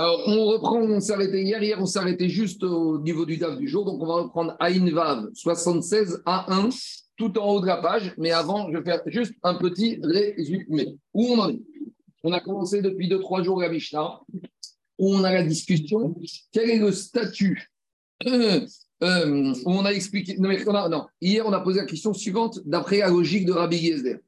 [0.00, 1.62] Alors, on reprend, on arrêté hier.
[1.62, 3.84] Hier, on arrêté juste au niveau du DAF du jour.
[3.84, 6.70] Donc, on va reprendre Aïn Vav 76 à 1,
[7.18, 8.14] tout en haut de la page.
[8.16, 10.96] Mais avant, je vais faire juste un petit résumé.
[11.12, 11.60] Où on en est?
[12.24, 14.20] On a commencé depuis 2-3 jours la Mishnah,
[14.98, 16.16] où on a la discussion.
[16.50, 17.70] Quel est le statut
[18.26, 20.38] euh, on a expliqué.
[20.38, 20.48] Non,
[20.88, 24.20] non, hier, on a posé la question suivante d'après la logique de Rabbi Yezer.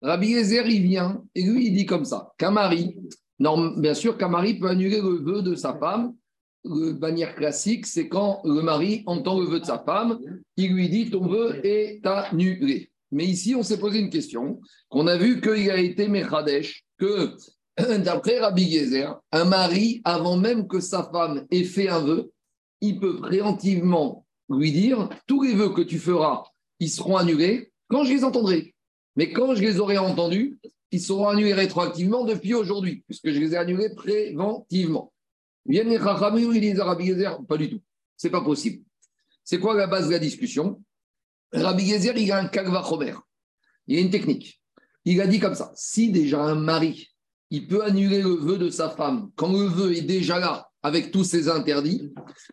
[0.00, 2.52] Rabbi Yezer, il vient et lui, il dit comme ça qu'un
[3.40, 6.14] non, bien sûr qu'un mari peut annuler le vœu de sa femme.
[6.64, 10.18] De manière classique, c'est quand le mari entend le vœu de sa femme,
[10.58, 12.90] il lui dit ton vœu est annulé.
[13.10, 14.60] Mais ici, on s'est posé une question,
[14.90, 17.34] qu'on a vu qu'il a été Mechadesh, que
[18.04, 22.30] d'après Rabbi Gezer, un mari, avant même que sa femme ait fait un vœu,
[22.82, 26.44] il peut préemptivement lui dire tous les vœux que tu feras,
[26.78, 28.74] ils seront annulés quand je les entendrai.
[29.16, 30.58] Mais quand je les aurai entendus,
[30.92, 35.12] ils seront annulés rétroactivement depuis aujourd'hui, puisque je les ai annulés préventivement.
[35.66, 37.80] Viennent les ils disent Rabbi Gezer, pas du tout.
[38.16, 38.84] C'est pas possible.
[39.44, 40.82] C'est quoi la base de la discussion?
[41.52, 43.14] Rabbi Gezer, il a un kalvachomer.
[43.86, 44.60] Il y a une technique.
[45.04, 47.08] Il a dit comme ça si déjà un mari,
[47.50, 51.10] il peut annuler le vœu de sa femme quand le vœu est déjà là avec
[51.10, 52.12] tous ses interdits,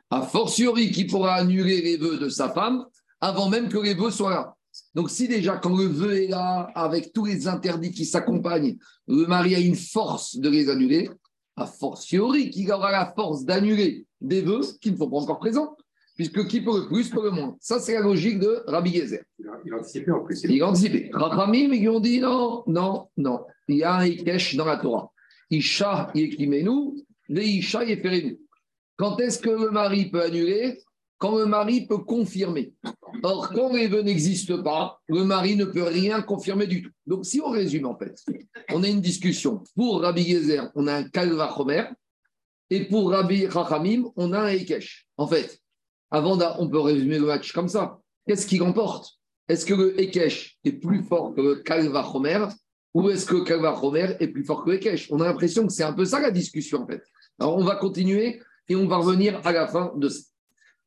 [0.10, 2.86] a fortiori qu'il pourra annuler les vœux de sa femme
[3.22, 4.57] avant même que les vœux soient là.
[4.98, 9.28] Donc, si déjà, quand le vœu est là, avec tous les interdits qui s'accompagnent, le
[9.28, 11.08] mari a une force de les annuler,
[11.56, 15.78] a fortiori qu'il aura la force d'annuler des vœux qui ne sont pas encore présents,
[16.16, 17.56] puisque qui peut le plus peut le moins.
[17.62, 19.22] Ça, c'est la logique de Rabbi Gezer.
[19.38, 20.44] Il a anticipé en plus.
[20.46, 21.12] Il a anticipé.
[21.14, 23.46] Rachamim, ils ont dit non, non, non.
[23.68, 25.12] Il y a un Ikesh dans la Torah.
[25.52, 28.40] Isha nous, les Isha nous.
[28.96, 30.80] Quand est-ce que le mari peut annuler?
[31.18, 32.74] Quand le mari peut confirmer.
[33.24, 36.92] Or, quand les vœux n'existent pas, le mari ne peut rien confirmer du tout.
[37.06, 38.16] Donc, si on résume, en fait,
[38.72, 39.64] on a une discussion.
[39.76, 41.86] Pour Rabbi Gezer, on a un Kalva Chomer,
[42.70, 45.08] et pour Rabbi Rachamim, on a un Ekesh.
[45.18, 45.60] En fait,
[46.12, 48.00] avant, on peut résumer le match comme ça.
[48.28, 49.14] Qu'est-ce qui remporte
[49.48, 52.46] Est-ce que le Ekesh est plus fort que le Kalva Chomer
[52.94, 55.74] ou est-ce que le Kalva Chomer est plus fort que Ekesh On a l'impression que
[55.74, 57.04] c'est un peu ça la discussion, en fait.
[57.40, 60.22] Alors, on va continuer et on va revenir à la fin de ça.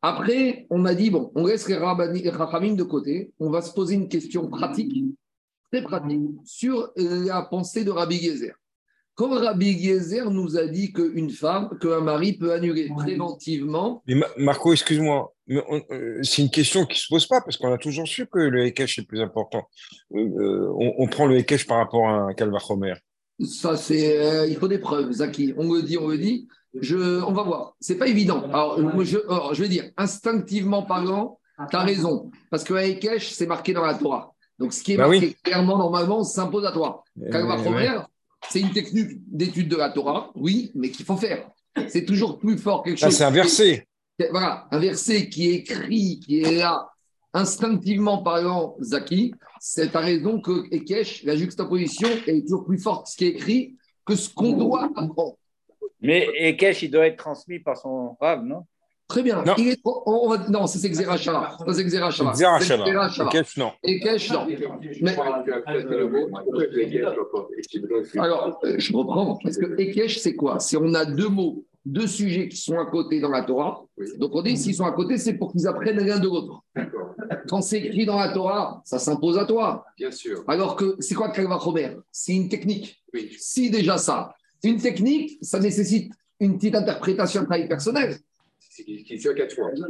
[0.02, 3.96] Après, on a dit, bon, on laisse les Rachamim de côté, on va se poser
[3.96, 5.04] une question pratique,
[5.70, 8.54] très pratique, sur la pensée de Rabbi Gezer.
[9.14, 14.02] Quand Rabbi Gezer nous a dit qu'une femme, qu'un mari peut annuler préventivement.
[14.06, 17.76] Mais Marco, excuse-moi, euh, c'est une question qui ne se pose pas parce qu'on a
[17.76, 19.68] toujours su que le Hekesh est plus important.
[20.14, 22.94] Euh, euh, on, prend le Hekesh par rapport à un Calvachomer.
[23.44, 24.48] Ça, c'est.
[24.48, 25.52] il faut des preuves, Zaki.
[25.58, 26.48] On me dit, on me dit
[26.78, 27.74] je, on va voir.
[27.80, 28.44] C'est pas évident.
[28.44, 29.18] Alors, je,
[29.52, 31.38] je vais dire, instinctivement parlant,
[31.68, 32.30] tu as raison.
[32.50, 34.32] Parce que Aikesh, c'est marqué dans la Torah.
[34.58, 37.02] Donc, ce qui est bah marqué clairement, normalement, s'impose à toi.
[37.20, 37.30] Eh
[38.48, 41.50] c'est une technique d'étude de la Torah, oui, mais qu'il faut faire.
[41.88, 43.14] C'est toujours plus fort quelque chose.
[43.14, 43.86] c'est un verset.
[44.30, 46.90] Voilà, un verset qui est écrit, qui est là,
[47.32, 53.16] instinctivement parlant, Zaki, c'est ta raison que Ekesh, la juxtaposition, est toujours plus forte, ce
[53.16, 55.36] qui est écrit, que ce qu'on doit apprendre.
[56.02, 58.64] Mais Ekesh, il doit être transmis par son rave, non?
[59.10, 59.42] Très bien.
[59.44, 59.76] Non, il
[60.50, 61.56] non c'est Xerachara.
[61.58, 62.32] Ça, c'est Xerachara.
[62.32, 63.72] Ekesh, non.
[63.82, 64.46] Ekesh, non.
[65.02, 65.16] Mais...
[68.18, 69.38] Alors, euh, je reprends.
[69.42, 70.60] Parce que Ekesh, c'est quoi?
[70.60, 73.82] Si on a deux mots, deux sujets qui sont à côté dans la Torah.
[74.18, 76.62] Donc, on dit s'ils sont à côté, c'est pour qu'ils apprennent l'un de l'autre.
[77.48, 79.84] Quand c'est écrit dans la Torah, ça s'impose à toi.
[79.96, 80.44] Bien sûr.
[80.46, 81.58] Alors que c'est quoi Kalva
[82.12, 83.02] C'est une technique.
[83.38, 88.18] Si déjà ça, une technique, ça nécessite une petite interprétation de travail personnel.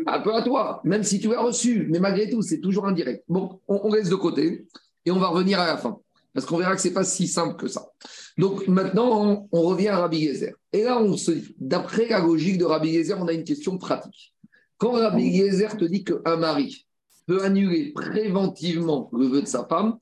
[0.07, 3.25] Un peu à toi, même si tu as reçu, mais malgré tout, c'est toujours indirect.
[3.29, 4.67] Bon, on, on, laisse de côté
[5.05, 6.01] et on va revenir à la fin,
[6.35, 7.91] parce qu'on verra que ce n'est pas si simple que ça.
[8.39, 10.55] Donc maintenant, on, revient à Rabbi Gezer.
[10.73, 14.35] Et là, on se d'après la logique de Rabbi Gezer, on a une question pratique.
[14.79, 16.87] Quand Rabbi Gezer te dit qu'un mari
[17.27, 19.99] peut annuler préventivement le vœu de sa femme,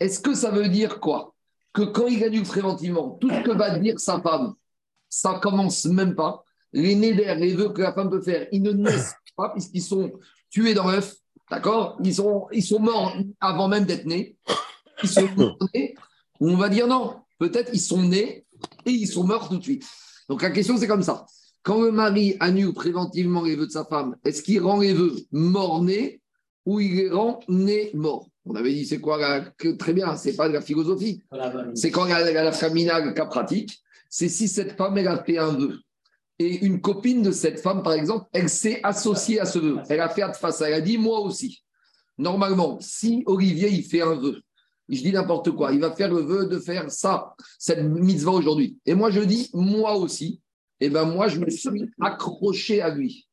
[0.00, 1.35] est-ce que ça veut dire quoi?
[1.76, 4.54] Que quand il annule préventivement, tout ce que va dire sa femme,
[5.10, 6.42] ça commence même pas.
[6.72, 10.10] Les nédères, les vœux que la femme peut faire, ils ne naissent pas puisqu'ils sont
[10.48, 11.14] tués dans l'œuf.
[11.50, 11.98] D'accord?
[12.02, 14.38] Ils sont, ils sont morts avant même d'être nés.
[15.02, 15.28] Ils sont
[15.74, 15.94] nés.
[16.40, 17.16] On va dire non.
[17.38, 18.46] Peut-être ils sont nés
[18.86, 19.84] et ils sont morts tout de suite.
[20.30, 21.26] Donc la question, c'est comme ça.
[21.62, 25.14] Quand le mari annule préventivement les vœux de sa femme, est-ce qu'il rend les vœux
[25.30, 26.22] morts-nés
[26.64, 30.48] ou il les rend nés-morts on avait dit, c'est quoi que, Très bien, c'est pas
[30.48, 31.22] de la philosophie.
[31.74, 33.78] C'est quand la, la, la le cas pratique,
[34.08, 35.80] c'est si cette femme, elle a fait un vœu.
[36.38, 39.78] Et une copine de cette femme, par exemple, elle s'est associée à ce vœu.
[39.88, 41.62] Elle a fait face, elle a dit, moi aussi.
[42.18, 44.40] Normalement, si Olivier, il fait un vœu,
[44.88, 48.78] je dis n'importe quoi, il va faire le vœu de faire ça, cette mitzvah aujourd'hui.
[48.86, 50.40] Et moi, je dis, moi aussi,
[50.80, 53.26] eh ben moi, je me suis accroché à lui.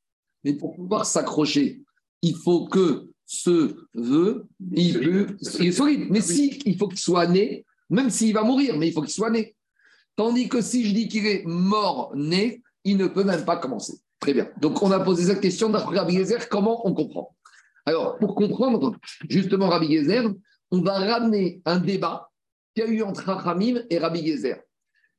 [0.44, 1.82] Mais pour pouvoir s'accrocher,
[2.22, 5.28] il faut que ce vœu, il, peut,
[5.60, 6.08] il est solide.
[6.12, 9.12] Mais si, il faut qu'il soit né, même s'il va mourir, mais il faut qu'il
[9.12, 9.56] soit né.
[10.16, 13.94] Tandis que si je dis qu'il est mort-né, il ne peut même pas commencer.
[14.20, 14.48] Très bien.
[14.62, 17.36] Donc, on a posé cette question d'après Rabbi Gezer, comment on comprend?
[17.86, 18.96] Alors, pour comprendre
[19.28, 20.32] justement Rabbi Gezer,
[20.70, 22.30] on va ramener un débat
[22.76, 24.62] qu'il y a eu entre Rachamim et Rabbi Gezer.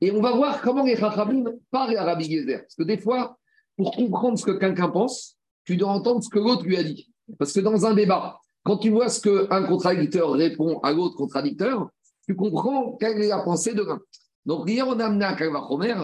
[0.00, 2.60] Et on va voir comment les Rachamim parlent à Rabbi Gezer.
[2.60, 3.38] Parce que des fois,
[3.76, 7.10] pour comprendre ce que quelqu'un pense, tu dois entendre ce que l'autre lui a dit.
[7.38, 11.90] Parce que dans un débat, quand tu vois ce qu'un contradicteur répond à l'autre contradicteur,
[12.26, 14.00] tu comprends quelle est la pensée de l'un.
[14.46, 15.96] Donc, hier, on a amené un Kalvachomer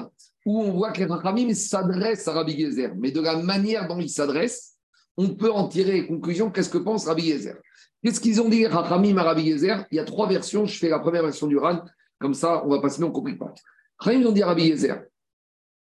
[0.46, 2.94] où on voit que les s'adresse à Rabbi Gezer.
[2.96, 4.76] Mais de la manière dont il s'adresse,
[5.16, 7.56] on peut en tirer conclusion qu'est-ce que pense Rabbi Gezer.
[8.02, 10.64] Qu'est-ce qu'ils ont dit, Rachamim à Rabbi Gezer Il y a trois versions.
[10.64, 11.82] Je fais la première version du RAN.
[12.18, 13.54] Comme ça, on va passer, on ne comprend pas.
[13.98, 15.02] Rachamim ont dit à Rabbi Gezer,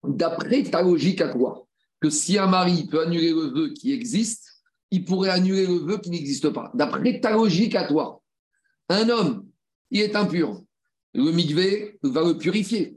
[0.02, 1.66] d'après ta logique à toi,
[2.00, 4.57] que si un mari peut annuler le vœu qui existe,
[4.90, 6.70] il pourrait annuler le vœu qui n'existe pas.
[6.74, 8.22] D'après ta logique à toi,
[8.88, 9.46] un homme,
[9.90, 10.62] il est impur.
[11.14, 12.96] Le migvé va le purifier.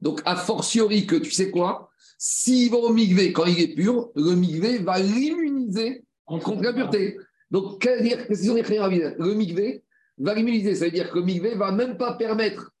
[0.00, 4.10] Donc, a fortiori que tu sais quoi, s'il va au migvé quand il est pur,
[4.14, 7.18] le migvé va l'immuniser contre l'impureté.
[7.50, 9.82] Donc, qu'est-ce qu'ils ont écrit Le migvé
[10.18, 10.74] va l'immuniser.
[10.74, 12.72] Ça veut dire que le migvé va même pas permettre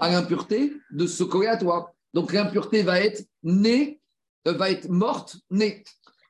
[0.00, 1.94] à l'impureté de se coller à toi.
[2.12, 4.00] Donc, l'impureté va être née,
[4.46, 5.82] euh, va être morte, née.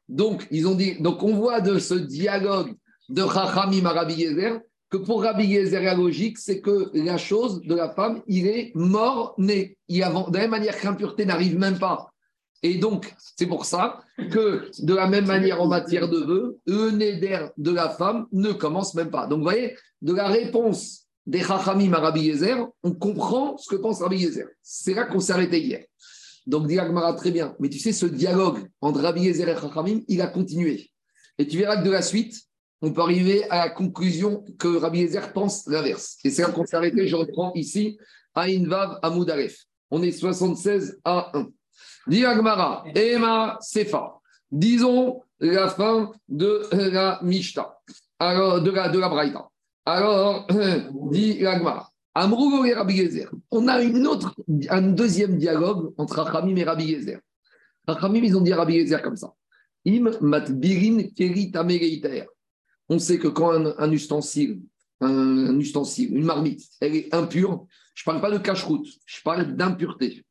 [0.08, 2.74] Donc, ils ont dit, donc on voit de ce dialogue
[3.08, 4.60] de Chachamim à Rabbi Yezer
[4.90, 8.70] que pour Rabbi Yezer, la logique, c'est que la chose de la femme, il est
[8.76, 9.76] mort-né.
[9.88, 12.10] De la même manière qu'impureté n'arrive même pas.
[12.62, 16.90] Et donc, c'est pour ça que, de la même manière en matière de vœux, le
[16.92, 19.26] néder de la femme ne commence même pas.
[19.26, 24.00] Donc, vous voyez, de la réponse des à Rabbi Yezer, on comprend ce que pense
[24.00, 24.46] Rabbi Yezer.
[24.62, 25.84] C'est là qu'on s'est arrêté hier.
[26.46, 26.78] Donc, dit
[27.16, 27.54] très bien.
[27.58, 30.90] Mais tu sais, ce dialogue entre Rabbi Yezer et Chachamim, il a continué.
[31.38, 32.34] Et tu verras que de la suite,
[32.82, 36.18] on peut arriver à la conclusion que Rabbi Yezer pense l'inverse.
[36.24, 37.08] Et c'est là qu'on s'est arrêté.
[37.08, 37.98] Je reprends ici,
[38.34, 39.64] à Invav à Moudaref.
[39.90, 41.48] On est 76 à 1.
[42.08, 44.14] Dit Agmara, Ema Sefa.
[44.50, 47.78] Disons la fin de la Mishta,
[48.18, 49.48] alors de la, de la Braïta.
[49.86, 50.46] Alors,
[51.10, 53.30] dit Agmara, Amrou et Rabbi Yezer.
[53.50, 54.34] On a une autre,
[54.70, 57.20] un deuxième dialogue entre Rachamim et Rabbi Yezer.
[57.86, 59.34] Rachamim, ils ont dit à Rabbi Yezer comme ça.
[59.86, 61.52] Im matbirin keri
[62.88, 64.60] On sait que quand un, ustensile,
[65.00, 69.54] un, ustensile, une marmite, elle est impure, je ne parle pas de cache-route, je parle
[69.56, 70.24] d'impureté.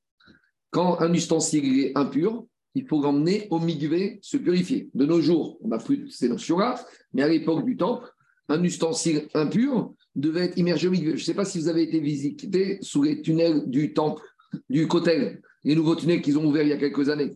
[0.72, 2.46] Quand un ustensile est impur,
[2.76, 4.90] il faut l'emmener au migvé se purifier.
[4.96, 6.84] De nos jours, on n'a plus ces notions-là,
[7.14, 8.10] mais à l'époque du temple,
[8.50, 12.00] un ustensile impur, devait être immergé au Je ne sais pas si vous avez été
[12.00, 14.22] visité sous les tunnels du temple,
[14.70, 17.32] du Kotel, les nouveaux tunnels qu'ils ont ouverts il y a quelques années.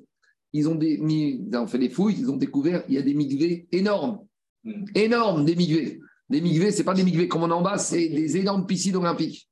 [0.54, 3.14] Ils ont, des, ils ont fait des fouilles, ils ont découvert il y a des
[3.14, 4.20] migvés énormes.
[4.64, 4.86] Hmm.
[4.96, 6.00] Énormes, des migvés.
[6.30, 8.96] Des migvés, ce n'est pas des migvés comme on en bas, c'est des énormes piscines
[8.96, 9.50] olympiques.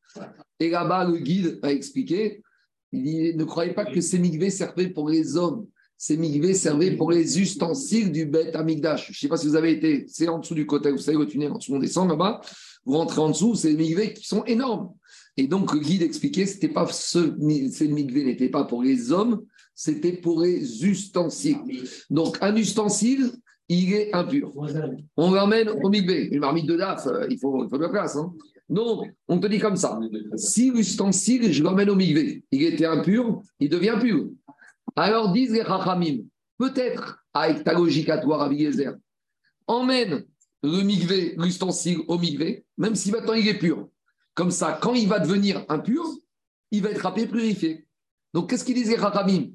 [0.59, 2.41] Et là-bas, le guide a expliqué
[2.95, 5.67] il dit, ne croyez pas que ces migvés servaient pour les hommes.
[5.97, 9.07] Ces migvés servaient pour les ustensiles du bête amigdash.
[9.07, 11.17] Je ne sais pas si vous avez été, c'est en dessous du côté, vous savez,
[11.17, 12.41] le tunnel, en dessous, on descend là-bas
[12.85, 14.91] vous rentrez en dessous, c'est des migvés qui sont énormes.
[15.37, 17.35] Et donc, le guide expliquait, c'était pas ce,
[17.71, 19.41] ces migvés n'étaient pas pour les hommes,
[19.73, 21.57] c'était pour les ustensiles.
[22.09, 23.31] Donc, un ustensile,
[23.67, 24.53] il est impur.
[25.17, 26.29] On l'emmène au migvé.
[26.31, 28.15] Une marmite de DAF, euh, il faut, il faut de la place.
[28.15, 28.33] Hein.
[28.69, 29.99] Donc, on te dit comme ça.
[30.35, 34.29] Si l'ustensile, je l'emmène au migvé, il était impur, il devient pur.
[34.95, 36.19] Alors, disent les rachamim,
[36.57, 38.67] peut-être avec ta logique à toi, Rabbi
[39.67, 40.25] emmène
[40.65, 43.87] le migvé, l'ustensile au migvé, même si maintenant il est pur.
[44.33, 46.03] Comme ça, quand il va devenir impur,
[46.71, 47.87] il va être râpé, purifié.
[48.33, 49.51] Donc, qu'est-ce qu'il disait Rachamim?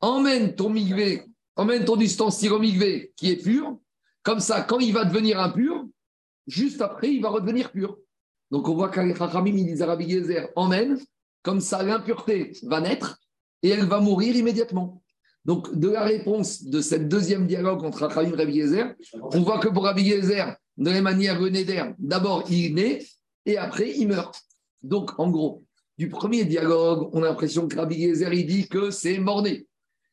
[0.00, 1.22] Emmène ton migvé,
[1.56, 3.78] emmène ton ustensile au migvé qui est pur.
[4.22, 5.86] Comme ça, quand il va devenir impur,
[6.46, 7.96] juste après, il va redevenir pur.
[8.50, 10.98] Donc, on voit qu'avec Rachamim, il disait Rabbi Gezer, emmène,
[11.42, 13.18] comme ça, l'impureté va naître
[13.62, 15.02] et elle va mourir immédiatement.
[15.48, 19.58] Donc, de la réponse de cette deuxième dialogue entre Rachamim et Rabbi Yezer, on voit
[19.58, 22.98] que pour Rabbi Yezer, de la manière d'air, d'abord il naît
[23.46, 24.42] et après il meurt.
[24.82, 25.64] Donc, en gros,
[25.96, 29.66] du premier dialogue, on a l'impression que Rabbi Yezer, il dit que c'est mort-né.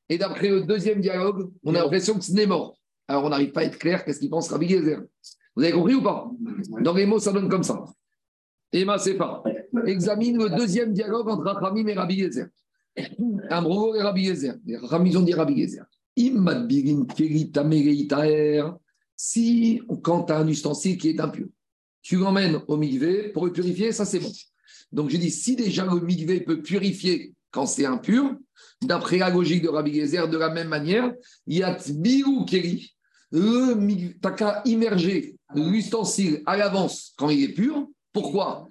[0.07, 2.77] Et d'après le deuxième dialogue, on a l'impression que ce n'est mort.
[3.09, 5.01] Alors, on n'arrive pas à être clair qu'est-ce qu'il pense Rabbi Yezer.
[5.53, 6.31] Vous avez compris ou pas?
[6.79, 7.83] Dans les mots, ça donne comme ça.
[8.71, 9.43] Emma pas.
[9.85, 12.47] examine le deuxième dialogue entre Rachamim et Rabbi Yezer.
[13.49, 14.55] Amro et Rabbi Yezer.
[14.65, 15.67] ils ont dit Rabbi.
[19.17, 21.47] Si, quand tu as un ustensile qui est impur,
[22.01, 24.31] tu l'emmènes au migvé pour le purifier, ça c'est bon.
[24.91, 28.35] Donc j'ai dit, si déjà le migvé peut purifier quand c'est impur,
[28.81, 31.13] d'après la logique de Rabbi Gezer, de la même manière,
[31.47, 32.93] il y a Tbiru Keri,
[34.21, 37.87] t'as qu'à immerger l'ustensile à l'avance quand il est pur.
[38.13, 38.69] Pourquoi?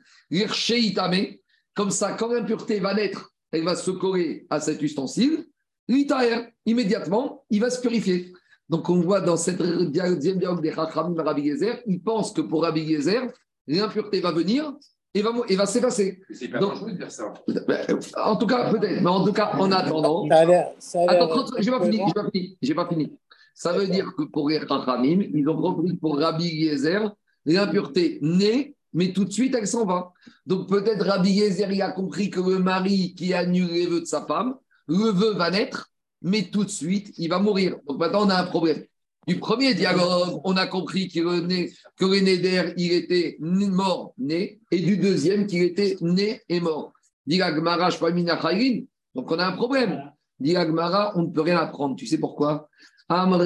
[1.74, 5.46] Comme ça, quand l'impureté va naître, elle va se coller à cet ustensile.
[5.88, 8.32] L'itaer, immédiatement, il va se purifier.
[8.68, 12.62] Donc, on voit dans cette deuxième dialogue des Rachamim Rabbi Gezer, ils pensent que pour
[12.62, 13.30] Rabbi Gezer,
[13.66, 14.72] l'impureté va venir
[15.12, 16.22] et va, et va s'effacer.
[16.30, 17.32] C'est pas de faire ça.
[17.46, 20.26] Ben, en tout cas, peut-être, mais en tout cas, en attendant.
[20.28, 23.18] Attends, je n'ai pas fini, pas fini, pas fini.
[23.54, 28.74] Ça veut dire que pour les Rachamim, ils ont compris pour Rabbi Gezer, l'impureté naît,
[28.94, 30.12] mais tout de suite, elle s'en va.
[30.46, 34.06] Donc peut-être Rabbi Gezer, il a compris que le mari qui annule les vœux de
[34.06, 34.54] sa femme,
[34.86, 35.90] le vœu va naître,
[36.22, 37.76] mais tout de suite, il va mourir.
[37.86, 38.84] Donc maintenant, on a un problème.
[39.26, 44.98] Du premier dialogue, on a compris que le Néder, il était mort, né, et du
[44.98, 46.92] deuxième, qu'il était né et mort.
[47.26, 50.12] Donc on a un problème.
[50.40, 51.96] Gmara, on ne peut rien apprendre.
[51.96, 52.68] Tu sais pourquoi?
[53.06, 53.38] En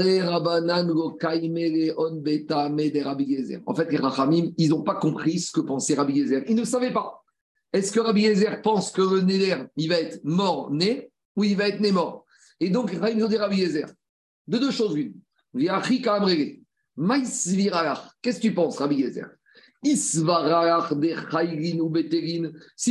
[3.74, 6.44] fait, les Rachamim, ils n'ont pas compris ce que pensait Rabbi Gezer.
[6.48, 7.24] Ils ne savaient pas.
[7.72, 11.56] Est-ce que Rabbi Gezer pense que le Néder, il va être mort, né, ou il
[11.56, 12.24] va être né mort?
[12.60, 13.88] Et donc, ils ont dit Rabbi Yezer,
[14.46, 15.14] de deux choses une.
[15.54, 15.90] Qu'est-ce
[18.36, 19.26] que tu penses, Rabbi Yezer?
[19.82, 20.24] Si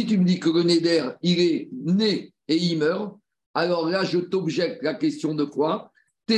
[0.06, 3.18] tu me dis que le Neder, il est né et il meurt,
[3.54, 5.92] alors là, je t'objecte la question de quoi?
[6.28, 6.34] Tu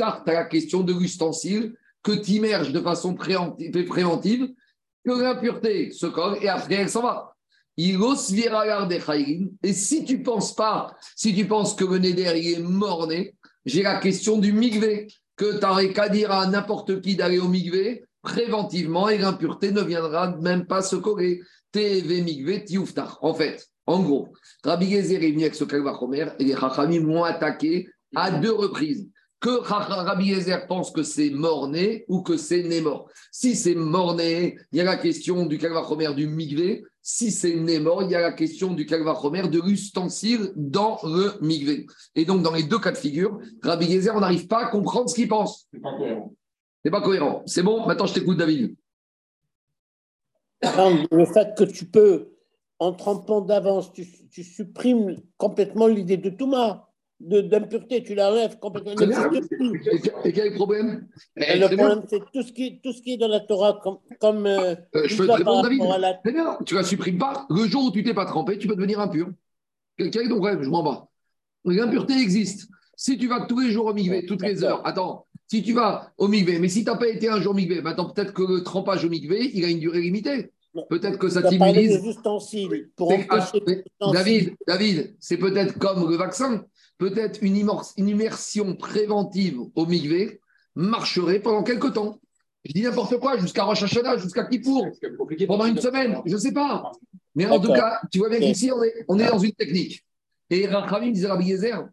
[0.00, 4.54] as la question de l'ustensile que tu immerges de façon préventive,
[5.04, 7.36] que l'impureté se colle et après elle s'en va.
[7.78, 7.94] Et
[9.72, 13.34] si tu penses pas, si tu penses que le Neder est mort-né,
[13.66, 17.48] j'ai la question du migvé, que tu n'aurais qu'à dire à n'importe qui d'aller au
[17.48, 21.42] migvé préventivement et l'impureté ne viendra même pas se coller.
[21.70, 23.18] TV migvé tiouftar.
[23.20, 24.32] En fait, en gros,
[24.64, 29.08] Rabbi Gezer est venu avec ce Kalvachomer et les Chachamim m'ont attaqué à deux reprises
[29.38, 33.08] que Rabbi Yezer pense que c'est mort-né ou que c'est né-mort.
[33.30, 36.84] Si c'est mort-né, il y a la question du calvachomer du migvé.
[37.02, 41.86] Si c'est né-mort, il y a la question du calvachomer de l'ustensile dans le migvé.
[42.14, 45.10] Et donc, dans les deux cas de figure, Rabbi Yezer, on n'arrive pas à comprendre
[45.10, 45.68] ce qu'il pense.
[45.72, 46.34] C'est pas cohérent.
[46.82, 47.42] C'est pas cohérent.
[47.46, 48.74] C'est bon Maintenant, je t'écoute, David.
[50.62, 52.30] Le fait que tu peux,
[52.78, 56.85] en trempant d'avance, tu, tu supprimes complètement l'idée de Touma
[57.20, 58.92] d'impureté, tu l'enlèves complètement.
[60.24, 61.08] Et, quel problème?
[61.36, 63.98] Le problème, c'est tout, ce qui, tout ce qui est dans la Torah comme.
[64.20, 65.82] comme euh, euh, je peux te répondre, David.
[65.98, 66.20] La...
[66.64, 67.46] Tu ne la supprimes pas.
[67.50, 69.28] Le jour où tu t'es pas trempé, tu peux devenir impur.
[69.96, 70.62] Quel est ton problème?
[70.62, 71.08] Je m'en bats.
[71.64, 72.68] L'impureté existe.
[72.96, 76.12] Si tu vas tous les jours au migvé, toutes les heures, attends, si tu vas
[76.16, 78.62] au migvé, mais si tu n'as pas été un jour migvé, maintenant peut-être que le
[78.62, 80.52] trempage au migvé, il a une durée limitée.
[80.90, 82.02] Peut-être que ça t'immunise.
[84.12, 86.64] David, David, c'est peut-être comme le vaccin
[86.98, 90.40] peut-être une, immersion préventive au Migvé
[90.74, 92.20] marcherait pendant quelques temps.
[92.64, 94.86] Je dis n'importe quoi, jusqu'à Rosh Hashanah, jusqu'à Kippour,
[95.46, 96.90] pendant une semaine, je ne sais pas.
[97.34, 98.70] Mais en tout cas, tu vois bien qu'ici,
[99.08, 100.04] on est, dans une technique.
[100.50, 101.88] Et Rachamim disait Rabbi Yezer,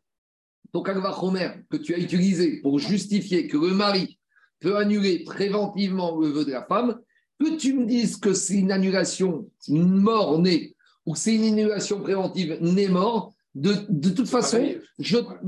[0.72, 4.17] ton Chomer que tu as utilisé pour justifier que le mari
[4.60, 7.00] peut annuler préventivement le vœu de la femme,
[7.39, 13.33] que tu me dises que c'est une annulation mort-née ou c'est une annulation préventive née-mort,
[13.55, 14.67] de, toute façon,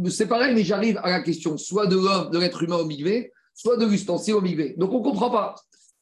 [0.09, 3.31] c'est pareil, mais j'arrive à la question soit de l'homme, de l'être humain au migvé,
[3.53, 4.75] soit de l'ustensile au migvé.
[4.77, 5.55] Donc on ne comprend pas.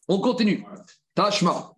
[0.07, 0.65] On continue.
[1.15, 1.73] Tashma.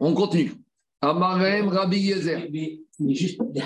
[0.00, 0.54] On continue.
[1.00, 2.48] Amarem Rabbi Yezer.
[2.50, 2.80] Mais,
[3.14, 3.60] juste des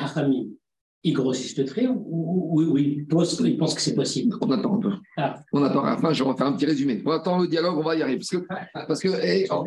[1.02, 4.92] ils grossissent le trait ou, ou, ils, pensent, que c'est possible On attend un peu.
[5.16, 5.36] Ah.
[5.52, 7.02] On attend à la fin, je vais faire un petit résumé.
[7.06, 8.18] On attend le dialogue, on va y arriver.
[8.18, 8.46] Parce que.
[8.86, 9.64] Parce que eh, oh,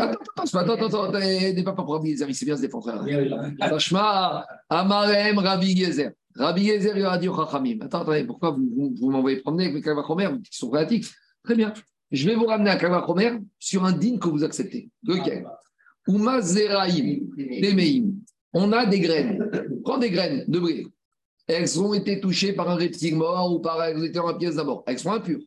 [0.00, 3.04] attends, attends, attends, attends, n'est pas pour Rabbi Yezer, il sait bien se défendre.
[3.58, 6.10] Tashma, Amarem, Rabbi Yezer.
[6.34, 9.76] Rabbi Yezer, il a dit au Chachamim Attends, attendez, pourquoi vous, vous, m'envoyez promener avec
[9.76, 11.06] les Kalvachomer qui sont relatiques
[11.44, 11.72] Très bien.
[12.10, 14.90] Je vais vous ramener à Kalvachomer sur un digne que vous acceptez.
[15.04, 15.46] Lequel
[16.08, 18.14] Uma Zeraim, Demeim
[18.58, 19.50] on a des graines.
[19.84, 20.86] Prends des graines de blé.
[21.46, 24.82] Elles ont été touchées par un reptile mort ou par elles étaient en pièce d'abord.
[24.86, 25.40] Elles sont impures.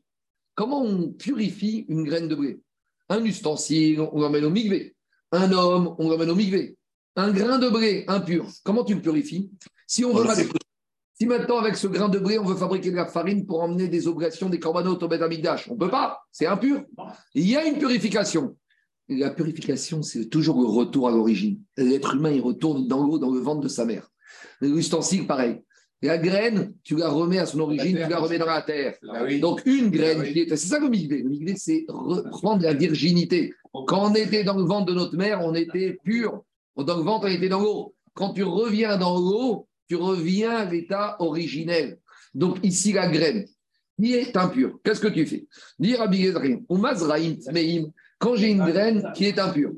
[0.55, 2.61] Comment on purifie une graine de blé
[3.09, 4.95] Un ustensile, on l'emmène au migvé.
[5.31, 6.77] Un homme, on l'emmène au migvé.
[7.17, 9.51] Un grain de blé impur, comment tu le purifies?
[9.85, 10.25] Si on veut
[11.13, 13.87] si maintenant avec ce grain de blé, on veut fabriquer de la farine pour emmener
[13.87, 16.83] des oblations, des corbanotes au Beth on ne peut pas, c'est impur.
[17.35, 18.57] Il y a une purification
[19.17, 21.59] la purification, c'est toujours le retour à l'origine.
[21.77, 24.09] L'être humain, il retourne dans l'eau, dans le ventre de sa mère.
[24.61, 25.61] L'ustensile, pareil.
[26.01, 28.95] La graine, tu la remets à son origine, tu la remets dans la terre.
[29.07, 31.21] Ah Donc, une graine, ah c'est ça le migvé.
[31.21, 33.53] Le migvé, c'est reprendre la virginité.
[33.87, 36.43] Quand on était dans le ventre de notre mère, on était pur.
[36.75, 37.93] Dans le ventre, elle était dans l'eau.
[38.13, 41.99] Quand tu reviens dans l'eau, tu reviens à l'état originel.
[42.33, 43.45] Donc ici, la graine,
[44.01, 45.47] qui est impure, qu'est-ce que tu fais?
[45.77, 46.09] Dire à
[46.69, 47.91] ou Mazraïm, Meim,
[48.21, 49.73] quand j'ai une graine qui est impure,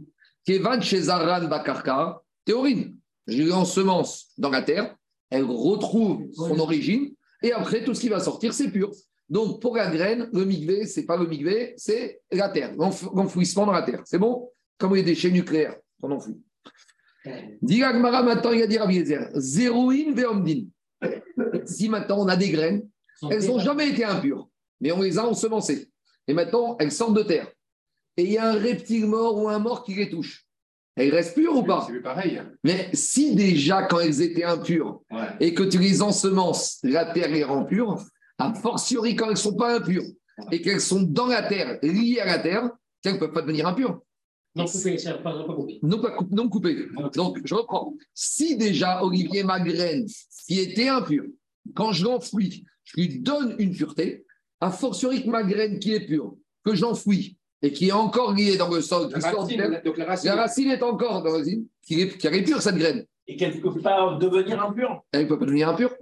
[0.45, 4.95] qui est van chez Zaran Bakarka, théorine, je l'ensemence dans la terre,
[5.29, 8.91] elle retrouve son origine, et après, tout ce qui va sortir, c'est pur.
[9.29, 13.71] Donc, pour la graine, le migvé, c'est pas le migvé, c'est la terre, l'enfouissement dans
[13.71, 14.01] la terre.
[14.05, 14.49] C'est bon?
[14.77, 16.39] Comme les déchets nucléaires qu'on enfouit.
[17.61, 20.65] Diragmara, maintenant, il va dire à Biezer, zéroïne veomdin.
[21.65, 22.87] Si maintenant on a des graines,
[23.29, 24.49] elles n'ont jamais été impures,
[24.81, 25.89] mais on les a ensemencées.
[26.27, 27.49] Et maintenant, elles sortent de terre.
[28.17, 30.45] Et il y a un reptile mort ou un mort qui les touche.
[30.95, 32.39] Elles restent pures ou pas C'est pareil.
[32.63, 35.27] Mais si déjà, quand elles étaient impures, Ouais.
[35.39, 37.99] et que tu les ensemences, la terre les rend pures,
[38.37, 40.03] a fortiori quand elles ne sont pas impures
[40.51, 42.69] et qu'elles sont dans la terre, liées à la terre,
[43.03, 43.99] elles ne peuvent pas devenir impures.
[44.55, 45.79] Non, coupé, c'est pas, pas coupé.
[45.81, 46.85] Non, pas coup- non coupées.
[47.15, 47.95] Donc, je reprends.
[48.13, 50.05] Si déjà, Olivier, ma graine,
[50.47, 51.23] qui était impure,
[51.73, 54.25] quand je l'enfouis, je lui donne une pureté,
[54.61, 58.57] a fortiori que ma graine qui est pure, que j'enfouis et qui est encore liée
[58.57, 60.29] dans le sol, La racine, donc la racine.
[60.29, 63.05] la racine est encore dans la racine, qui est, qui est pure, cette graine.
[63.27, 65.95] Et qu'elle ne peut pas devenir impure, Elle ne peut pas devenir impure,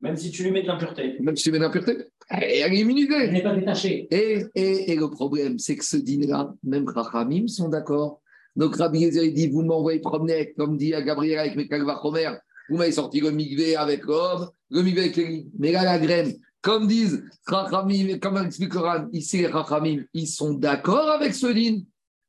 [0.00, 1.16] même si tu lui mets de l'impureté.
[1.20, 1.92] même si tu mets de l'impureté.
[2.40, 3.30] Et elle est Elle minuscule.
[3.30, 4.08] n'est pas détachée.
[4.10, 8.20] Et, et, et le problème, c'est que ce dîner-là, même Rachamim sont d'accord.
[8.56, 12.30] Donc Rabbi Yezer, dit, vous m'envoyez promener, avec- comme dit à Gabriel avec mes Kalvachomer,
[12.70, 16.32] vous m'avez sorti le migvé avec l'homme, le migvé avec les Mais là, la graine,
[16.62, 21.48] comme disent Rachamim, comme explique le Ran, ici les Rachamim, ils sont d'accord avec ce
[21.48, 21.84] dîner.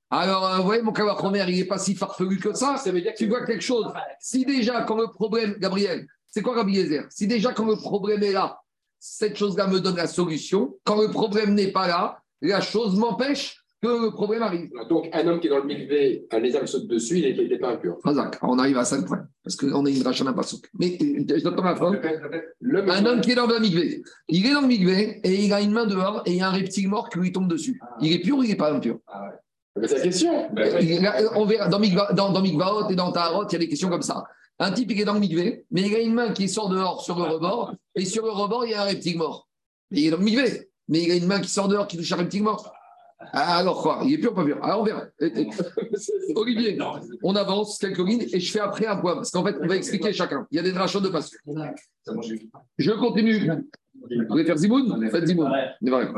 [0.10, 2.78] Alors, euh, vous voyez, mon Kalvachomer, il n'est pas si farfelu que ça.
[2.78, 3.92] Ça veut dire que Tu vois quelque chose.
[4.20, 7.06] Si déjà, quand le problème, Gabriel, c'est quoi Yezer?
[7.10, 8.60] Si déjà, quand le problème est là,
[9.00, 10.78] cette chose-là me donne la solution.
[10.84, 14.70] Quand le problème n'est pas là, la chose m'empêche que le problème arrive.
[14.90, 17.72] Donc, un homme qui est dans le mikvé, un lézard saute dessus, il n'était pas
[17.74, 17.98] impur.
[18.04, 19.26] Razak, on arrive à 5 points.
[19.44, 20.70] Parce qu'on est une rachana pasouk.
[20.80, 21.74] Mais euh, je donne pas ma.
[22.62, 24.02] Le Un homme qui est dans le migvé.
[24.30, 26.48] Il est dans le migvé et il a une main dehors et il y a
[26.48, 27.80] un reptile mort qui lui tombe dessus.
[28.00, 29.00] Il est pur ou il n'est pas impur?
[29.76, 30.48] Mais c'est la question.
[31.36, 33.90] On verra dans, Mikva- dans, dans Mikvaot et dans Taharot, il y a des questions
[33.90, 34.24] comme ça.
[34.60, 37.02] Un type il est dans le migvé, mais il a une main qui sort dehors
[37.04, 39.50] sur le rebord, et sur le rebord, il y a un reptile mort.
[39.92, 42.12] Il est dans le migvé, mais il a une main qui sort dehors qui touche
[42.12, 42.72] un reptile mort.
[43.32, 45.04] Ah, alors quoi Il est pur ou pas pur Alors on verra.
[46.36, 46.78] Olivier,
[47.24, 49.76] on avance quelques lignes et je fais après un point, parce qu'en fait, on va
[49.76, 50.48] expliquer chacun.
[50.52, 51.32] Il y a des drachos de passe.
[52.78, 53.52] Je continue.
[54.10, 55.10] Vous voulez faire Zimoun?
[55.10, 55.52] Faites Zimoun.
[55.82, 56.16] C'est vrai.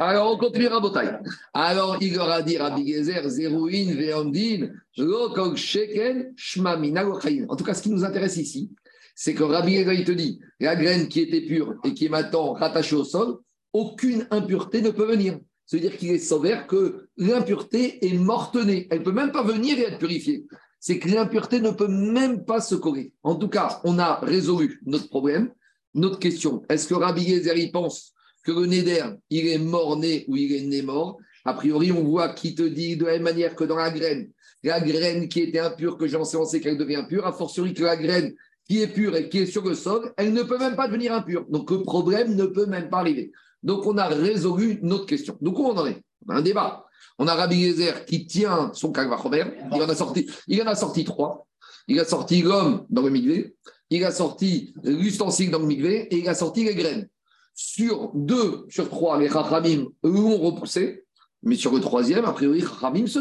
[0.00, 1.10] Alors, on continue Rabotai.
[1.52, 7.06] Alors, il leur a dit Rabbi Gezer, Zerouin, Veomdin, Lokog Sheken, Shmamina.
[7.06, 8.70] En tout cas, ce qui nous intéresse ici,
[9.14, 12.52] c'est que Rabbi il te dit la graine qui était pure et qui est maintenant
[12.52, 13.38] rattachée au sol,
[13.72, 15.38] aucune impureté ne peut venir.
[15.66, 18.88] C'est-à-dire qu'il est sauvé que l'impureté est mortenée.
[18.90, 20.44] Elle ne peut même pas venir et être purifiée.
[20.80, 23.14] C'est que l'impureté ne peut même pas se coller.
[23.22, 25.52] En tout cas, on a résolu notre problème,
[25.94, 26.62] notre question.
[26.68, 28.12] Est-ce que Rabbi Gezer, il pense
[28.44, 31.18] que le Néder, il est mort-né ou il est né-mort.
[31.44, 34.30] A priori, on voit qui te dit de la même manière que dans la graine,
[34.62, 37.96] la graine qui était impure, que j'ai ensemencée, qu'elle devient pure, a fortiori que la
[37.96, 38.34] graine
[38.68, 41.12] qui est pure et qui est sur le sol, elle ne peut même pas devenir
[41.12, 41.44] impure.
[41.48, 43.32] Donc le problème ne peut même pas arriver.
[43.62, 45.36] Donc on a résolu notre question.
[45.40, 46.02] Donc où on en est?
[46.26, 46.86] On a un débat.
[47.18, 49.44] On a Rabbi Yezer qui tient son Kalvachomer.
[49.74, 51.46] Il en a sorti, il en a sorti trois.
[51.88, 53.56] Il a sorti l'homme dans le migvé,
[53.90, 57.08] il a sorti l'ustensile dans le migvé et il a sorti les graines
[57.54, 61.04] sur deux sur trois, les Chachamim eux ont repoussé,
[61.42, 63.20] mais sur le troisième, a priori, Chachamim se,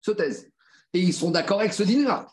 [0.00, 0.50] se taisent.
[0.92, 2.28] Et ils sont d'accord avec ce dîner-là.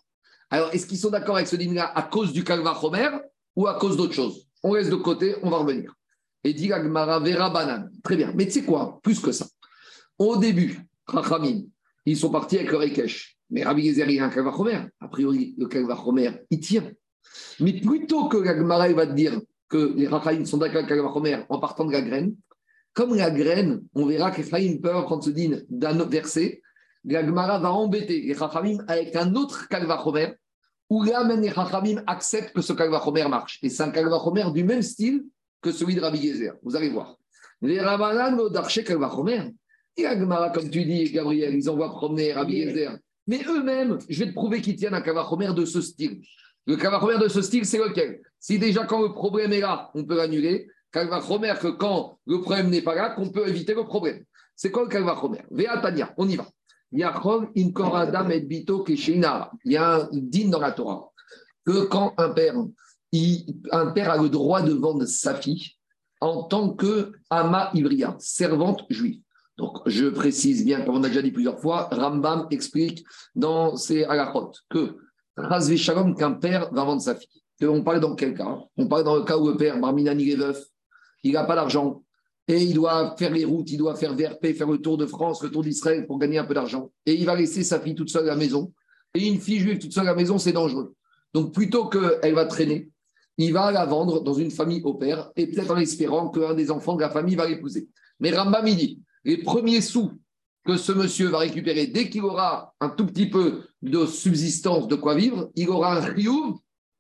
[0.52, 3.10] Alors, est-ce qu'ils sont d'accord avec ce dîner-là à cause du Kalva Chomer
[3.56, 4.48] ou à cause d'autre chose?
[4.62, 5.96] On laisse de côté, on va revenir.
[6.44, 7.88] Et dit Agmara Vera Banan.
[8.04, 8.32] Très bien.
[8.36, 9.00] Mais tu sais quoi?
[9.02, 9.48] Plus que ça.
[10.20, 10.80] Au début,
[11.12, 11.64] Chachamim,
[12.06, 13.38] ils sont partis avec le Rekesh.
[13.50, 14.82] Mais Rabbi Gezer, il y a un Kalva Chomer.
[15.00, 16.92] A priori, le Kalva Chomer, il tient.
[17.60, 21.46] Mais plutôt que l'Agmara il va te dire que les Rachaïm sont d'accord avec Kalvachomer
[21.50, 22.36] en partant de la graine,
[22.94, 26.62] comme la graine, on verra que les Rachaïm peuvent prendre ce dîne d'un verset,
[27.06, 30.34] la Gemara va embêter les Rachaïm avec un autre Kalvachomer,
[30.90, 33.60] où là même les Rachaïm acceptent que ce Kalvachomer marche.
[33.64, 35.24] Et c'est un Kalvachomer du même style
[35.62, 36.54] que celui de Rabbi Gezer.
[36.64, 37.18] Vous allez voir.
[37.62, 39.52] Les Ramanan Modarché Kalvachomer.
[39.98, 42.98] Et la Gemara, comme tu dis, Gabriel, ils envoient promener Rabbi Gezer.
[43.28, 46.22] Mais eux-mêmes, je vais te prouver qu'ils tiennent un Kalvachomer de ce style.
[46.66, 48.22] Le Kalvachomer de ce style, c'est lequel?
[48.40, 52.70] Si déjà quand le problème est là, on peut l'annuler, Kalvachomer que quand le problème
[52.70, 54.24] n'est pas là, qu'on peut éviter le problème.
[54.56, 56.48] C'est quoi le Kalvachomer Veatania, on y va.
[56.92, 57.14] Il y a
[59.96, 61.12] un din dans la Torah
[61.66, 62.56] que quand un père,
[63.72, 65.72] un père a le droit de vendre sa fille
[66.20, 69.22] en tant que Ama Ivria, servante juive.
[69.58, 73.04] Donc, je précise bien, comme on a déjà dit plusieurs fois, Rambam explique
[73.36, 74.98] dans ses halachot que
[75.38, 77.30] Razvi Shalom, qu'un père va vendre sa fille.
[77.64, 78.58] On parle dans quel cas?
[78.76, 80.38] On parle dans le cas où le père, Barminani est
[81.24, 82.04] il n'a pas d'argent,
[82.52, 85.42] et il doit faire les routes, il doit faire VRP, faire le tour de France,
[85.42, 86.92] le tour d'Israël pour gagner un peu d'argent.
[87.06, 88.74] Et il va laisser sa fille toute seule à la maison.
[89.14, 90.96] Et une fille juive toute seule à la maison, c'est dangereux.
[91.34, 92.90] Donc, plutôt qu'elle va traîner,
[93.38, 96.72] il va la vendre dans une famille au père, et peut-être en espérant qu'un des
[96.72, 97.88] enfants de la famille va l'épouser.
[98.20, 100.12] Mais Rambam, il dit, les premiers sous
[100.66, 104.96] que ce monsieur va récupérer dès qu'il aura un tout petit peu de subsistance, de
[104.96, 106.60] quoi vivre, il aura un rioux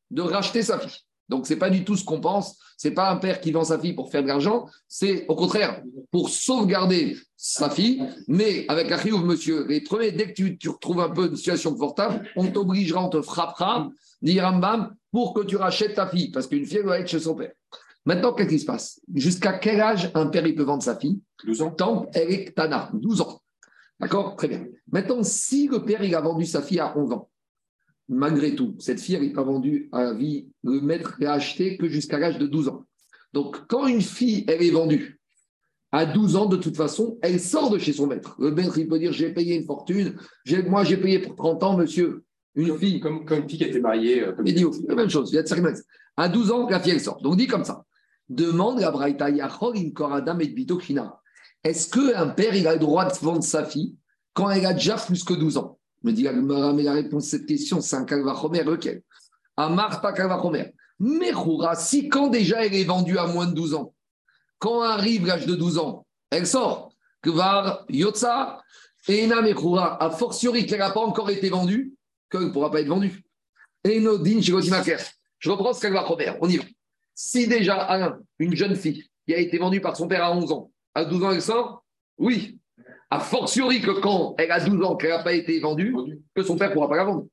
[0.09, 0.99] de racheter sa fille.
[1.31, 2.59] Donc, ce n'est pas du tout ce qu'on pense.
[2.77, 4.67] Ce n'est pas un père qui vend sa fille pour faire de l'argent.
[4.89, 8.03] C'est au contraire pour sauvegarder sa fille.
[8.27, 11.35] Mais avec un rioux, monsieur, les premiers, dès que tu, tu retrouves un peu de
[11.37, 13.89] situation confortable, on t'obligera, on te frappera,
[14.21, 16.31] dit Rambam, pour que tu rachètes ta fille.
[16.31, 17.53] Parce qu'une fille elle doit être chez son père.
[18.05, 18.99] Maintenant, qu'est-ce qui se passe?
[19.15, 21.21] Jusqu'à quel âge un père il peut vendre sa fille?
[21.45, 21.71] 12 ans.
[21.71, 23.39] Tant qu'elle est Tana, 12 ans.
[24.01, 24.35] D'accord?
[24.35, 24.65] Très bien.
[24.91, 27.29] Maintenant, si le père il a vendu sa fille à 11 ans,
[28.11, 32.19] malgré tout, cette fille n'est pas vendue à vie, le maître l'a achetée que jusqu'à
[32.19, 32.83] l'âge de 12 ans.
[33.33, 35.19] Donc, quand une fille elle est vendue
[35.91, 38.35] à 12 ans, de toute façon, elle sort de chez son maître.
[38.39, 40.15] Le maître, il peut dire J'ai payé une fortune,
[40.67, 42.23] moi j'ai payé pour 30 ans, monsieur.
[42.55, 44.23] Une Comme, fille, comme, comme une fille qui était mariée.
[44.23, 45.73] euh, comme- Idiot, la même chose, il y a de.
[46.17, 47.21] À 12 ans, la fille, elle sort.
[47.21, 47.85] Donc, dit comme ça.
[48.27, 50.79] Demande à Braïta Yachol, Inkor Adam et Bito.
[51.63, 53.95] Est-ce qu'un père, il a le droit de vendre sa fille
[54.33, 55.79] quand elle a déjà plus que 12 ans?
[56.03, 59.03] Me dit mais la réponse à cette question, c'est un Kalvachomer, lequel
[59.57, 60.73] Amar, pas Kalvachomer.
[60.99, 63.93] Mechoura, si quand déjà elle est vendue à moins de 12 ans,
[64.59, 66.93] quand arrive l'âge de 12 ans, elle sort.
[67.23, 68.61] Kvar, Yotza,
[69.07, 71.93] Ena Mechoura, a fortiori qu'elle n'a pas encore été vendue,
[72.29, 73.23] qu'elle ne pourra pas être vendue.
[73.85, 74.99] Enodin Shigotimaker.
[75.39, 76.37] Je reprends ce refaire.
[76.41, 76.63] On y va.
[77.15, 80.51] Si déjà, Alain, une jeune fille qui a été vendue par son père à 11
[80.51, 81.83] ans, à 12 ans, elle sort
[82.17, 82.59] Oui.
[83.11, 85.93] A fortiori que quand elle a 12 ans, qu'elle n'a pas été vendue,
[86.33, 87.27] que son père ne pourra pas la vendre.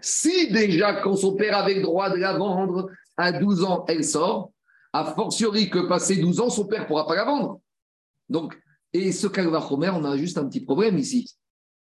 [0.00, 4.02] Si déjà, quand son père avait le droit de la vendre, à 12 ans, elle
[4.02, 4.50] sort,
[4.94, 7.60] a fortiori que passé 12 ans, son père ne pourra pas la vendre.
[8.30, 8.58] Donc,
[8.94, 11.34] et ce Kalvachomer, on a juste un petit problème ici.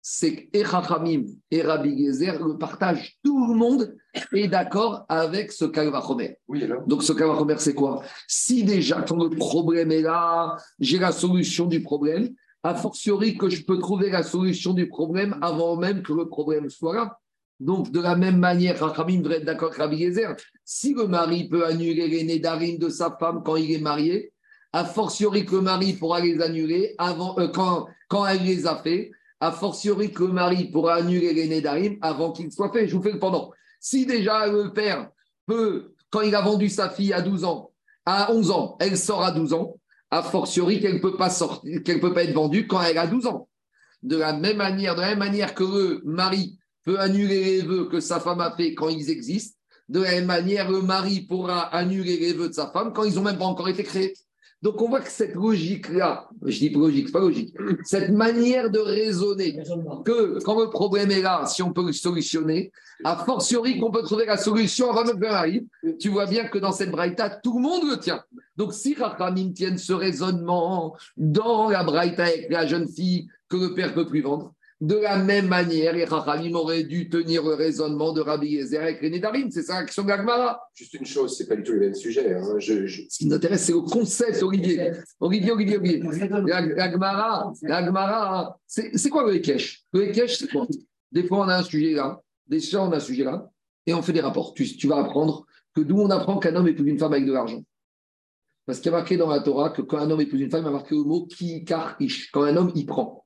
[0.02, 3.18] C'est que et Chachamim et Rabbi Gezer le partagent.
[3.24, 3.96] Tout le monde
[4.34, 6.38] est d'accord avec ce Kalvachomer.
[6.48, 8.04] Oui, Donc, ce Kalvachomer, c'est quoi?
[8.28, 12.34] Si déjà, quand le problème est là, j'ai la solution du problème,
[12.64, 16.70] a fortiori que je peux trouver la solution du problème avant même que le problème
[16.70, 17.20] soit là.
[17.60, 20.18] Donc, de la même manière, Rachamim devrait être d'accord avec.
[20.66, 24.34] Si le mari peut annuler les nédarim de sa femme quand il est marié,
[24.72, 28.78] a fortiori que le mari pourra les annuler avant, euh, quand, quand elle les a
[28.78, 32.88] fait, a fortiori que le mari pourra annuler les nédarim avant qu'il soit fait.
[32.88, 33.52] Je vous fais le pendant.
[33.80, 35.10] Si déjà le père
[35.46, 37.72] peut, quand il a vendu sa fille à 12 ans,
[38.06, 39.76] à 11 ans, elle sort à 12 ans,
[40.14, 43.08] a fortiori qu'elle ne peut pas sortir, qu'elle peut pas être vendue quand elle a
[43.08, 43.50] 12 ans.
[44.04, 47.86] De la même manière, de la même manière que le mari peut annuler les vœux
[47.90, 49.58] que sa femme a fait quand ils existent,
[49.90, 53.16] de la même manière, le mari pourra annuler les vœux de sa femme quand ils
[53.16, 54.14] n'ont même pas encore été créés.
[54.64, 58.80] Donc on voit que cette logique-là, je dis logique, c'est pas logique, cette manière de
[58.80, 59.62] raisonner,
[60.06, 62.72] que quand le problème est là, si on peut le solutionner,
[63.04, 65.66] a fortiori qu'on peut trouver la solution avant que arrive,
[66.00, 68.24] tu vois bien que dans cette braïta, tout le monde le tient.
[68.56, 73.74] Donc si Rachamim tiennent ce raisonnement dans la braïta avec la jeune fille que le
[73.74, 74.54] père ne peut plus vendre,
[74.90, 79.02] de la même manière, les Rachamim auraient dû tenir le raisonnement de Rabbi Yezer avec
[79.02, 79.50] les Nédarim.
[79.50, 80.60] C'est ça l'action de l'Agmara.
[80.76, 82.34] Juste une chose, c'est pas du tout le même sujet.
[82.34, 82.44] hein.
[82.58, 84.92] Je, je- Ce qui nous intéresse, c'est le concept, Olivier.
[85.22, 86.00] Olivier, Olivier, Olivier.
[86.48, 90.68] La, la Gemara, la Gemara, c'est quoi le Ekech Le c'est quoi?
[91.12, 93.50] Des fois, on a un sujet là, des fois, on a un sujet là,
[93.86, 94.54] et on fait des rapports.
[94.54, 97.32] Tu, tu vas apprendre que d'où on apprend qu'un homme épouse une femme avec de
[97.32, 97.62] l'argent.
[98.66, 100.64] Parce qu'il y a marqué dans la Torah que quand un homme épouse une femme,
[100.64, 102.32] il y a marqué le mot ki kar ish.
[102.32, 103.23] Quand un homme y prend.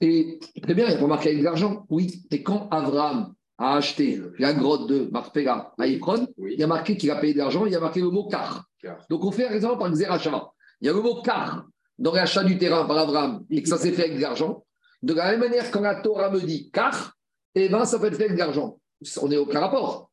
[0.00, 1.84] Et très bien, il n'y a pas marqué avec de l'argent.
[1.90, 2.22] Oui.
[2.30, 6.52] Et quand Abraham a acheté la grotte de Marpega à Ypron, oui.
[6.54, 8.28] il y a marqué qu'il a payé de l'argent, il y a marqué le mot.
[8.28, 8.64] Car-
[9.10, 10.52] Donc, on fait un exemple par Xerachava.
[10.80, 11.66] Il y a le mot car
[11.98, 14.64] dans l'achat du terrain par Abraham et que ça s'est fait avec de l'argent.
[15.02, 17.14] De la même manière, quand la Torah me dit car,
[17.56, 18.78] eh ben, ça peut être fait avec de l'argent.
[19.20, 20.10] On n'est aucun rapport.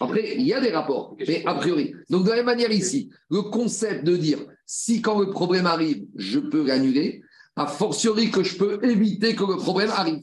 [0.00, 1.92] Après, il y a des rapports, mais a priori.
[2.10, 6.04] Donc, de la même manière ici, le concept de dire si quand le problème arrive,
[6.14, 7.22] je peux l'annuler,
[7.58, 10.22] a fortiori que je peux éviter que le problème arrive.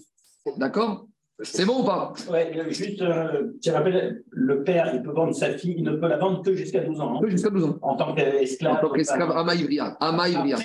[0.57, 1.05] D'accord?
[1.43, 2.13] C'est bon ou pas?
[2.31, 5.97] Ouais, euh, juste, euh, tu rappelles, le père, il peut vendre sa fille, il ne
[5.97, 7.15] peut la vendre que jusqu'à 12 ans.
[7.15, 7.77] hein, Oui, Jusqu'à 12 ans.
[7.81, 8.77] en tant qu'esclave.
[8.77, 9.31] En tant qu'esclave,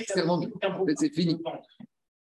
[0.06, 0.46] servante.
[0.54, 0.96] aucun problème.
[0.96, 1.42] C'est fini.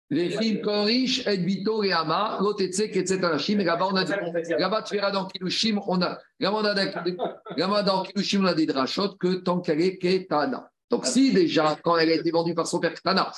[0.08, 3.18] Les films quand riche, Edvito et Ama, Lotetsek, etc.
[3.64, 6.74] Là-bas, on a là-bas, tu verras dans Kilushim, on a, là-bas, on a,
[7.56, 10.70] là-bas, dans Kilushim, on a des drachot que tant qu'elle est Ketana.
[10.92, 13.32] Donc, si déjà, quand elle a été vendue par son père Tana,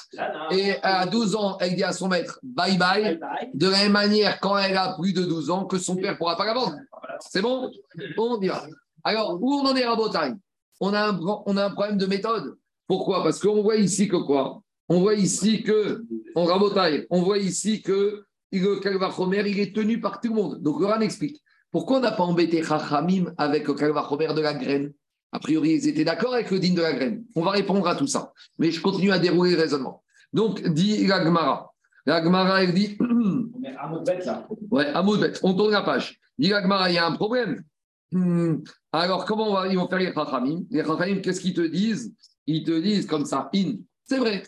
[0.50, 3.20] et à 12 ans, elle dit à son maître bye bye,
[3.54, 6.16] de la même manière, quand elle a plus de 12 ans, que son père ne
[6.16, 6.74] pourra pas la vendre.
[7.20, 7.70] C'est bon?
[8.18, 8.66] On y va.
[9.04, 10.36] Alors, où on en est à Bretagne
[10.80, 12.56] on a, un, on a un problème de méthode.
[12.88, 13.22] Pourquoi?
[13.22, 14.60] Parce qu'on voit ici que quoi?
[14.88, 20.00] On voit ici que, on rabotaille, on voit ici que le Kalvachomer, il est tenu
[20.00, 20.60] par tout le monde.
[20.60, 21.40] Donc, le Ran explique.
[21.70, 24.92] Pourquoi on n'a pas embêté Chachamim avec le Kalvachomer de la graine?
[25.35, 27.25] A priori, ils étaient d'accord avec le digne de la graine.
[27.35, 28.33] On va répondre à tout ça.
[28.61, 30.05] Mais je continue à dérouler le raisonnement.
[30.33, 31.73] Donc, dit la Gemara.
[32.07, 34.47] La Gemara, elle dit On est à mot bête là.
[34.70, 36.20] Ouais, Amoudbet, on tourne la page.
[36.38, 37.62] Dit l'Agmara, il y a un problème.
[38.12, 38.59] Hmm,
[38.92, 40.61] Alors, comment on va- ils vont faire les Chachamim?
[40.70, 42.14] Les Chachamim, qu'est-ce qu'ils te disent?
[42.47, 43.75] Ils te disent comme ça, in.
[44.05, 44.44] C'est vrai.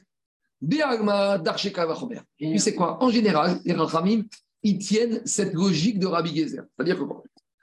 [2.38, 3.02] Et puis c'est quoi?
[3.02, 4.22] En général, les Chachamim,
[4.62, 6.64] ils tiennent cette logique de Rabbi Gezer.
[6.76, 7.22] C'est-à-dire que quoi?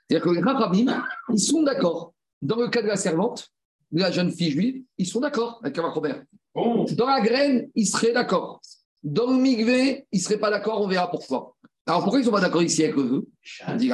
[0.09, 2.12] C'est-à-dire que les Chachamim, ils sont d'accord.
[2.43, 3.47] Dans le cas de la servante,
[3.93, 6.15] de la jeune fille juive, ils sont d'accord avec Vachomer.
[6.53, 8.59] Bon, Dans la graine, ils seraient d'accord.
[9.01, 11.55] Dans le migvé, ils ne seraient pas d'accord, on verra pourquoi.
[11.85, 13.25] Alors pourquoi ils ne sont pas d'accord ici avec le vœu?
[13.65, 13.89] On dit.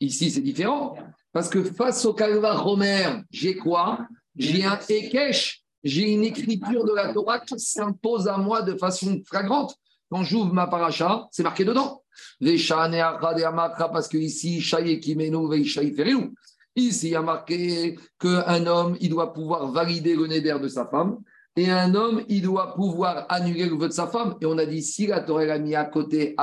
[0.00, 0.96] Ici, c'est différent.
[1.32, 4.00] Parce que face au Kalva Romer, j'ai quoi?
[4.34, 9.22] J'ai un Ekesh, j'ai une écriture de la Torah qui s'impose à moi de façon
[9.28, 9.76] flagrante.
[10.10, 12.02] Quand j'ouvre ma paracha, c'est marqué dedans.
[13.92, 14.60] Parce que ici,
[16.88, 21.18] Il y a marqué qu'un homme, il doit pouvoir valider le neder de sa femme.
[21.56, 24.36] Et un homme, il doit pouvoir annuler le vœu de sa femme.
[24.40, 26.34] Et on a dit, si la Torah l'a mis à côté,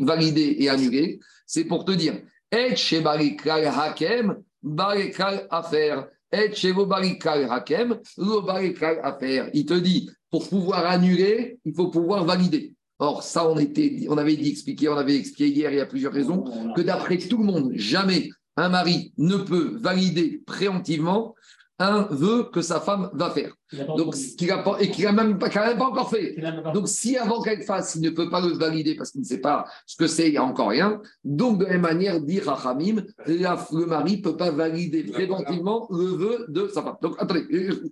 [0.00, 2.14] validé et annulé, c'est pour te dire,
[2.50, 6.08] et chez Barikal Hakem, Barikal Affaire.
[6.32, 9.50] Et chez Barikal Hakem, Barikal Affaire.
[9.52, 12.74] Il te dit, pour pouvoir annuler, il faut pouvoir valider.
[12.98, 15.86] Or, ça, on, était, on avait dit expliqué, on avait expliqué hier, il y a
[15.86, 21.34] plusieurs raisons, que d'après tout le monde, jamais un mari ne peut valider préemptivement
[21.80, 23.52] un vœu que sa femme va faire.
[23.96, 26.08] Donc, ce qu'il a pas, et qu'il n'a même, pas- qu'il a même pas encore
[26.08, 26.36] fait.
[26.72, 29.40] Donc, si avant qu'elle fasse, il ne peut pas le valider parce qu'il ne sait
[29.40, 31.00] pas ce que c'est, il n'y a encore rien.
[31.24, 36.04] Donc, de la même manière, dit Rachamim, le mari ne peut pas valider préventivement le
[36.04, 36.96] vœu de sa femme.
[37.02, 37.44] Donc, attendez,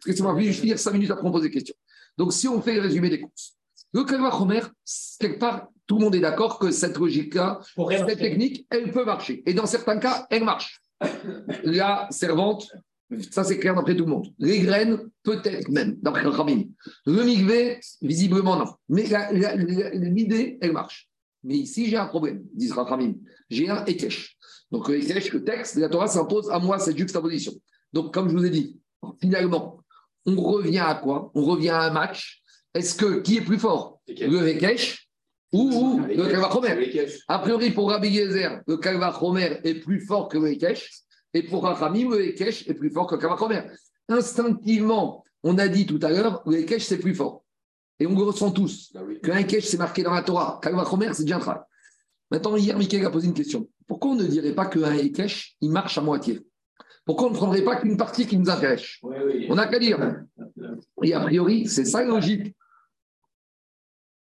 [0.06, 1.74] laissez-moi juste finir cinq minutes après on pose des questions.
[2.16, 3.56] Donc, si on fait le résumé des courses,
[3.92, 4.60] le Kalva Chomer,
[5.18, 9.42] quelque part, tout le monde est d'accord que cette logique-là, cette technique, elle peut marcher.
[9.46, 10.80] Et dans certains cas, elle marche.
[11.64, 12.68] La servante,
[13.30, 14.28] ça c'est clair d'après tout le monde.
[14.38, 16.30] Les graines, peut-être même, d'après le.
[17.06, 18.74] Le migvé, visiblement non.
[18.88, 19.04] Mais
[19.94, 21.08] l'idée, elle marche.
[21.44, 23.14] Mais ici, j'ai un problème, disent Rachamim.
[23.50, 24.36] J'ai un Ekech.
[24.70, 27.52] Donc, le Ekech, le texte de la Torah s'impose à moi cette juxtaposition.
[27.92, 28.78] Donc, comme je vous ai dit,
[29.20, 29.82] finalement,
[30.24, 31.32] on revient à quoi?
[31.34, 32.42] On revient à un match.
[32.72, 34.00] Est-ce que qui est plus fort?
[34.06, 35.08] Le Ekech
[35.52, 36.90] ou, ou le Kalvachomer
[37.28, 40.90] a priori, pour Rabbi Yezer, le Kalvachomer est plus fort que le Ekech.
[41.34, 43.62] Et pour Rachamim, le Ekech est plus fort que le Kalvachomer.
[44.08, 47.44] Instinctivement, on a dit tout à l'heure, le Ekech, c'est plus fort.
[48.00, 48.92] Et on le ressent tous.
[49.22, 50.58] Qu'un Ekech, c'est marqué dans la Torah.
[50.62, 51.62] Kalvachomer, c'est déjà un travail.
[52.30, 53.68] Maintenant, hier, Michael a posé une question.
[53.86, 56.40] Pourquoi on ne dirait pas qu'un Ekech, il marche à moitié?
[57.04, 58.96] Pourquoi on ne prendrait pas qu'une partie qui nous intéresse?
[59.02, 59.46] Oui, oui.
[59.50, 59.98] On n'a qu'à dire.
[61.02, 62.54] Et a priori, c'est ça la logique.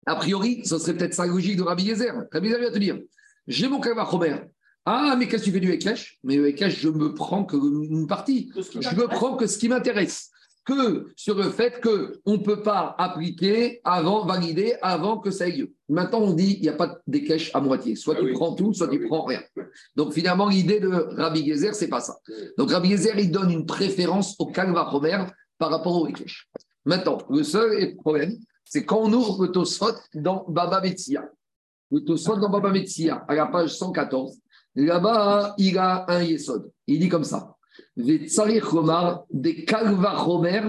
[0.06, 2.14] A priori, ce serait peut-être la logique de Rabbi Yezer.
[2.32, 2.98] Rabbi Yezer va te dire
[3.46, 4.36] j'ai mon Kalvachomer.
[4.84, 7.56] Ah, mais qu'est-ce que tu fais du Ekech Mais le Ekech, je me prends que
[7.56, 8.50] une partie.
[8.56, 10.30] Je me prends que ce qui m'intéresse.
[10.64, 15.52] Que sur le fait qu'on ne peut pas appliquer avant, valider avant que ça ait
[15.52, 15.72] lieu.
[15.88, 17.96] Maintenant, on dit il n'y a pas d'équèche à moitié.
[17.96, 18.32] Soit Ah tu oui.
[18.32, 19.06] prends tout, soit Ah tu oui.
[19.08, 19.42] prends rien.
[19.96, 22.16] Donc finalement, l'idée de Rabbi Gezer, c'est pas ça.
[22.58, 24.88] Donc Rabbi Gezer, il donne une préférence au Kalva
[25.58, 26.48] par rapport au Ekech.
[26.84, 28.36] Maintenant, le seul problème,
[28.72, 31.30] c'est quand on ouvre le Tosfot dans Baba Metsia.
[31.90, 34.38] Le Tosfot dans Baba Metsia, à la page 114,
[34.76, 36.70] là-bas, il a un Yesod.
[36.87, 37.54] Il dit comme ça.
[37.94, 38.24] Des
[39.66, 40.62] Kalva Romer,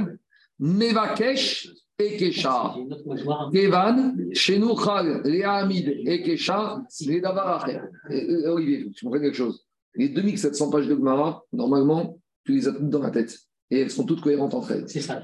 [0.59, 2.73] Mevakesh et Kesha.
[2.75, 3.49] J'ai une autre mâchoire.
[3.53, 7.79] Kevan, Shenouchal, Léamid et Kesha, les Davar Acher.
[8.11, 9.65] Euh, Olivier, tu rappelles quelque chose.
[9.95, 13.39] Les 2700 pages de Gemara, normalement, tu les as toutes dans la tête.
[13.71, 14.89] Et elles sont toutes cohérentes entre elles.
[14.89, 15.23] C'est ça.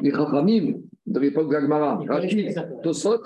[0.00, 0.74] Les Rachamim,
[1.06, 2.48] de l'époque Gemara, Rashi,
[2.82, 3.22] Tosot,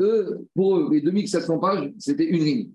[0.00, 2.70] eux, pour eux, les 2700 pages, c'était une ligne.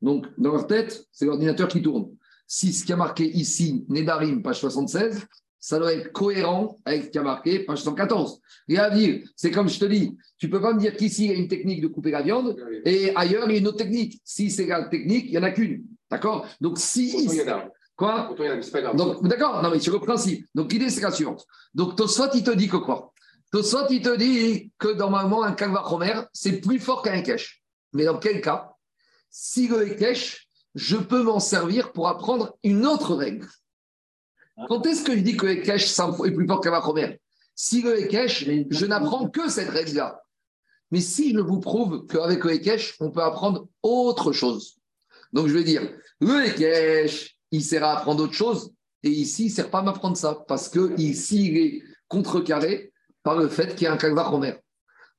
[0.00, 2.10] Donc, dans leur tête, c'est l'ordinateur qui tourne.
[2.46, 5.26] Si ce qui a marqué ici, Nedarim, page 76,
[5.58, 8.40] ça doit être cohérent avec ce qui a marqué page 114.
[8.68, 11.30] Et à dire, c'est comme je te dis, tu peux pas me dire qu'ici, il
[11.30, 13.78] y a une technique de couper la viande et ailleurs, il y a une autre
[13.78, 14.20] technique.
[14.24, 15.84] Si c'est la technique, il n'y en a qu'une.
[16.10, 16.46] D'accord?
[16.60, 17.28] Donc, si.
[17.48, 17.70] A.
[18.02, 18.34] Quoi
[18.94, 20.44] donc, d'accord, non, mais sur le principe.
[20.56, 21.46] Donc, l'idée, c'est la suivante.
[21.72, 23.12] Donc, Tosfot, il te dit que quoi?
[23.52, 27.62] Tosfot, il te dit que normalement, un Kalva Romer, c'est plus fort qu'un Ekech.
[27.92, 28.72] Mais dans quel cas?
[29.30, 33.46] Si le Ekech, je peux m'en servir pour apprendre une autre règle.
[34.66, 37.20] Quand est-ce que je dis que le Ekech est plus fort qu'un Romer
[37.54, 40.20] Si le Ekech, je n'apprends que cette règle-là.
[40.90, 44.80] Mais si je vous prouve qu'avec le Ekech, on peut apprendre autre chose.
[45.32, 45.88] Donc je vais dire,
[46.18, 48.72] le Ekech, il sert à apprendre autre chose.
[49.04, 50.44] Et ici, il ne sert pas à m'apprendre ça.
[50.48, 54.54] Parce que ici, il est contrecarré par le fait qu'il y a un Kalva Romer.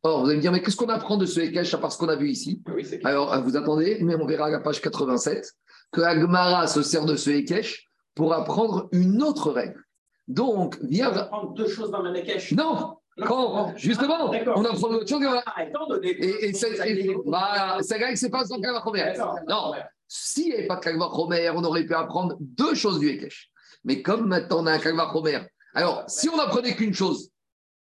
[0.04, 1.98] Or, vous allez me dire, mais qu'est-ce qu'on apprend de ce Ekech à part ce
[1.98, 2.62] qu'on a vu ici?
[2.68, 3.04] Ah oui, c'est.
[3.06, 5.50] Alors, vous attendez, mais on verra à la page 87
[5.92, 9.82] que Agmara se sert de ce Ekech pour apprendre une autre règle.
[10.28, 11.10] Donc, On viens.
[11.10, 12.52] va prendre deux choses dans le Marrakech.
[12.54, 14.58] Non Quand Justement, Ah, d'accord.
[14.58, 15.22] on apprend autre chose.
[15.22, 16.10] et on Ah, donné.
[16.10, 18.44] Et, et c'est- et- bah, cette règle, c'est pas
[18.84, 19.04] Romer.
[19.04, 19.38] D'accord.
[19.48, 19.74] Non,
[20.16, 23.50] s'il n'y avait pas de Kalva Romer, on aurait pu apprendre deux choses du Ekech.
[23.84, 25.40] Mais comme maintenant on a un Kalva Romer,
[25.74, 27.32] alors si on n'apprenait qu'une chose,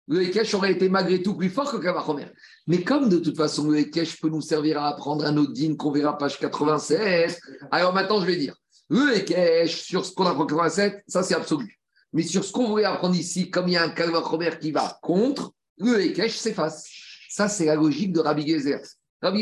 [0.07, 2.25] le Ekech aurait été malgré tout plus fort que le Kalva Romer.
[2.65, 5.75] Mais comme de toute façon le Ekech peut nous servir à apprendre un autre din
[5.75, 8.55] qu'on verra page 87, alors maintenant je vais dire,
[8.89, 11.79] le Ekech sur ce qu'on apprend 87, ça c'est absolu.
[12.13, 14.71] Mais sur ce qu'on voulait apprendre ici, comme il y a un Kalva Romer qui
[14.71, 16.89] va contre, le Ekech s'efface.
[17.29, 18.79] Ça c'est la logique de Rabbi Gezer.
[19.23, 19.39] Rabbi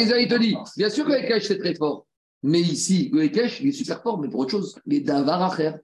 [0.00, 2.06] Yezer, il te dit, bien sûr que le Ekech, c'est très fort.
[2.42, 5.50] Mais ici, le Ekech, il est super fort, mais pour autre chose, les Davar à
[5.50, 5.78] faire.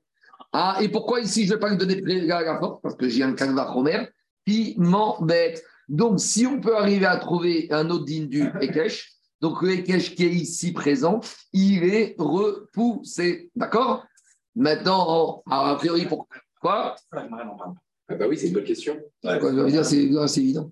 [0.53, 2.81] Ah, et pourquoi ici, je ne vais pas lui donner la, la force?
[2.83, 4.09] Parce que j'ai un Kalva Romer
[4.47, 5.65] qui m'embête.
[5.89, 10.15] Donc, si on peut arriver à trouver un autre digne du Ekech, donc le Ekech
[10.15, 11.21] qui est ici présent,
[11.53, 13.51] il est repoussé.
[13.57, 14.05] D'accord?
[14.55, 16.97] Maintenant, alors, a priori, pourquoi
[18.09, 18.99] Ah bah oui, c'est une bonne question.
[19.25, 19.39] Ah,
[19.85, 20.71] c'est évident.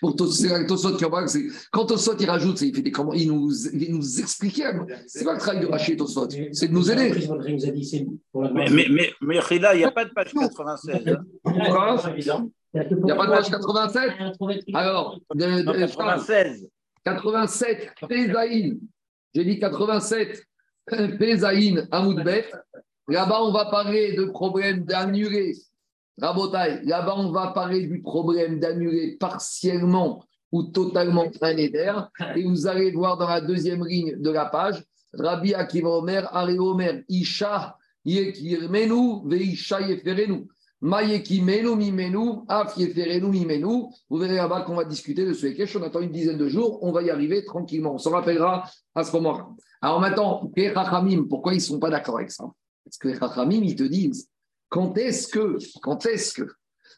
[0.00, 3.94] Pour Tosot parle, c'est quand Tosot il rajoute, il fait des comment, il nous, il
[3.94, 4.70] nous expliquer.
[5.06, 7.10] C'est pas le travail de Rachid Tosot, c'est de nous aider.
[8.34, 11.08] Mais, mais, mais, mais Rila, il n'y a pas de page 96.
[11.08, 11.24] hein.
[11.44, 11.96] Pourquoi.
[12.74, 14.10] Il n'y a pas de page 87
[14.74, 16.68] Alors, de- Non, de- 96.
[17.04, 18.78] 87, Pézaïn.
[19.34, 20.42] J'ai dit 87,
[21.18, 22.46] Pézaïn, Amoudbet.
[23.08, 25.54] Là-bas, on va parler de problème d'annuler.
[26.20, 31.92] Rabotaï, là-bas, on va parler du problème d'annuler partiellement ou totalement un éder.
[32.36, 36.58] Et vous allez voir dans la deuxième ligne de la page, Rabbi Akiva Omer, Ari
[36.58, 40.46] Omer, Isha, Yekirmenu, Veisha Yeferenu.
[40.80, 43.84] Mayekimenu, Mimenu, Af Yeferenu, Mimenu.
[44.10, 45.74] Vous verrez là-bas qu'on va discuter de ce Ekech.
[45.76, 46.78] On attend une dizaine de jours.
[46.82, 47.94] On va y arriver tranquillement.
[47.94, 49.48] On s'en rappellera à ce moment-là.
[49.80, 50.74] Alors maintenant, les
[51.26, 52.44] pourquoi ils ne sont pas d'accord avec ça?
[52.84, 54.28] Parce que les Rachamim, ils te disent
[54.74, 56.50] quand est-ce que, quand est-ce que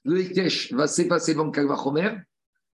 [0.02, 2.10] le Ekech va s'effacer devant le Kalvachomer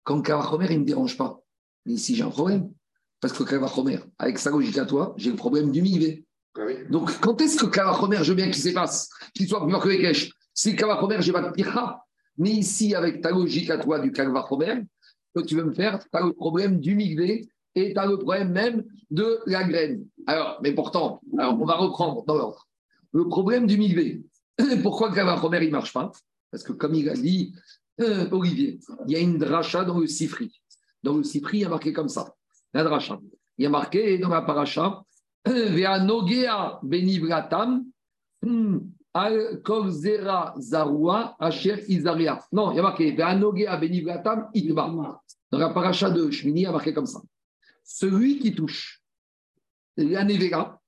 [0.05, 1.39] Quand le Kalvachomer, il ne me dérange pas.
[1.85, 2.73] Mais ici, j'ai un problème.
[3.21, 6.25] Parce que le Kalvachomer, avec sa logique à toi, j'ai le problème du Migvé.
[6.57, 6.77] Ah oui.
[6.89, 9.91] Donc, quand est-ce que Kavachomer, je veux bien qu'il s'efface, qu'il soit plus fort que
[9.91, 12.03] Ekech Si Kavachomer, j'ai pas de pira.
[12.39, 14.83] Mais ici, avec ta logique à toi du Kavachomer,
[15.35, 18.17] que tu veux me faire, tu as le problème du migvé et tu as le
[18.17, 20.07] problème même de la graine.
[20.27, 22.67] Alors, mais pourtant, alors on va reprendre dans l'ordre.
[23.13, 24.23] Le problème du migvé,
[24.83, 26.11] pourquoi le Kavachomer, il ne marche pas?
[26.51, 27.55] Parce que, comme il a dit
[28.01, 30.61] euh, Olivier, il y a une dracha dans le Sifri.
[31.03, 32.35] Dans le Sifri, il y a marqué comme ça,
[32.73, 33.19] la dracha.
[33.59, 35.03] Il y a marqué dans la paracha,
[35.47, 37.85] Ve'anogea benivratam,
[38.43, 38.79] hmm,
[39.15, 42.45] al kol zera zarua asher izaria.
[42.53, 45.23] Non, il y a marqué Ve'anogea benivratam itba.
[45.51, 47.21] Dans la paracha de Shmini, il y a marqué comme ça.
[47.85, 49.01] Celui qui touche
[49.97, 50.81] la nevera,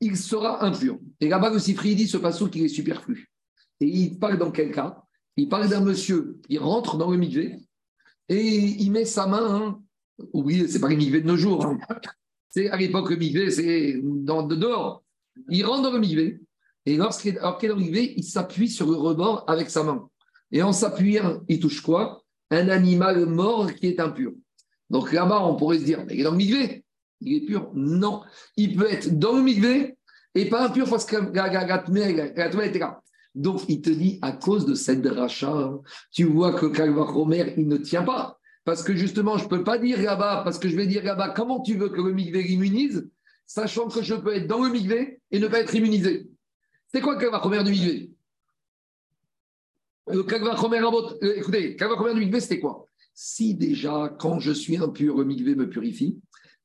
[0.00, 0.98] il sera impur.
[1.20, 3.30] Et là-bas, le Sifri dit ce passage qu'il est superflu.
[3.80, 5.02] Et il parle dans quel cas?
[5.36, 7.56] Il parle d'un monsieur qui rentre dans le mikvé
[8.28, 9.54] et il met sa main.
[9.54, 9.82] Hein,
[10.32, 11.64] oubliez, c'est pas le mikvé de nos jours.
[11.64, 11.78] hein.
[12.50, 15.04] C'est à l'époque le c'est dans, de dehors.
[15.48, 16.40] Il rentre dans le mikvé
[16.86, 20.08] et lorsqu'il est, dans le il s'appuie sur le rebord avec sa main.
[20.50, 22.24] Et en s'appuyant, il touche quoi?
[22.50, 24.32] Un animal mort qui est impur.
[24.90, 26.84] Donc là-bas, on pourrait se dire, mais il est dans le mikvé,
[27.20, 27.70] il est pur?
[27.74, 28.22] Non,
[28.56, 29.96] il peut être dans le mikvé
[30.34, 31.16] et pas impur parce que
[32.66, 33.00] était là.
[33.34, 35.72] Donc, il te dit, à cause de cette dracha,
[36.10, 38.38] tu vois que Kalva Romer, il ne tient pas.
[38.64, 41.30] Parce que justement, je ne peux pas dire là-bas, parce que je vais dire là-bas,
[41.30, 43.08] comment tu veux que le migvé immunise,
[43.46, 46.28] sachant que je peux être dans le migvé et ne pas être immunisé?
[46.92, 48.10] C'est quoi le du migvé
[50.08, 50.80] Le Kalva Romer,
[51.22, 52.86] euh, écoutez, Kalva Romer du migvé, c'était quoi?
[53.14, 56.18] Si déjà, quand je suis impur, le migvé me purifie,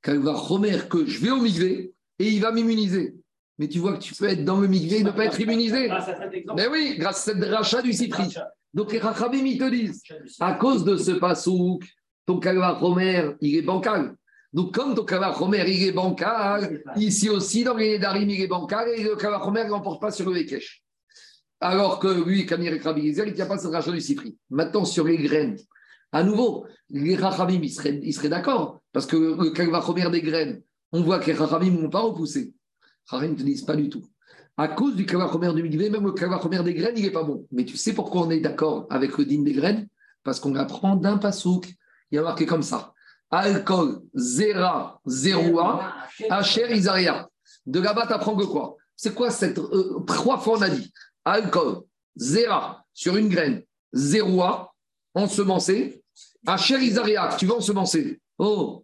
[0.03, 3.15] Kalva Romer, que je vais au migvé et il va m'immuniser.
[3.57, 5.87] Mais tu vois que tu peux être dans le migvé et ne pas être immunisé.
[5.87, 6.61] Grâce à cet exemple.
[6.61, 8.35] Mais oui, grâce à cette rachat du Cipri.
[8.73, 10.01] Donc les Rachamim, ils te disent,
[10.39, 11.83] à cause de ce pasouk,
[12.25, 14.15] ton Kalva Romer, il est bancal.
[14.51, 18.47] Donc comme ton Kalva Romer, il est bancal, ici aussi, dans les Darim, il est
[18.47, 20.83] bancal, et le Kalva Romer, il n'emporte pas sur le Ekech.
[21.61, 24.37] Alors que lui, Kamir et Rabbi il ne tient pas ce rachat du Cipri.
[24.49, 25.57] Maintenant, sur les graines,
[26.11, 30.21] à nouveau, les Rachamim, ils seraient, ils seraient d'accord, parce que le Kalva Romer des
[30.21, 30.61] graines,
[30.93, 32.53] on voit que les Rachamim ne vont pas repousser.
[33.07, 34.05] Rachamim ne te disent pas du tout.
[34.55, 37.47] À cause du kavachomer du migvé, même le kavachomer des graines, il n'est pas bon.
[37.51, 39.87] Mais tu sais pourquoi on est d'accord avec le din des graines?
[40.23, 41.73] Parce qu'on apprend d'un pasouk.
[42.11, 42.93] Il y a marqué comme ça.
[43.31, 45.95] Alcool, zera, zeroua,
[46.29, 47.27] Hacher, Isaria.
[47.65, 48.77] De là-bas, tu apprends que quoi?
[48.95, 49.57] C'est quoi cette.
[49.57, 50.93] euh, trois fois, on a dit?
[51.25, 51.81] Alcool,
[52.15, 54.71] zera, sur une graine, zeroua,
[55.15, 56.03] ensemencé.
[56.45, 58.21] Hacher, Isaria, tu vas ensemencer.
[58.37, 58.82] Oh.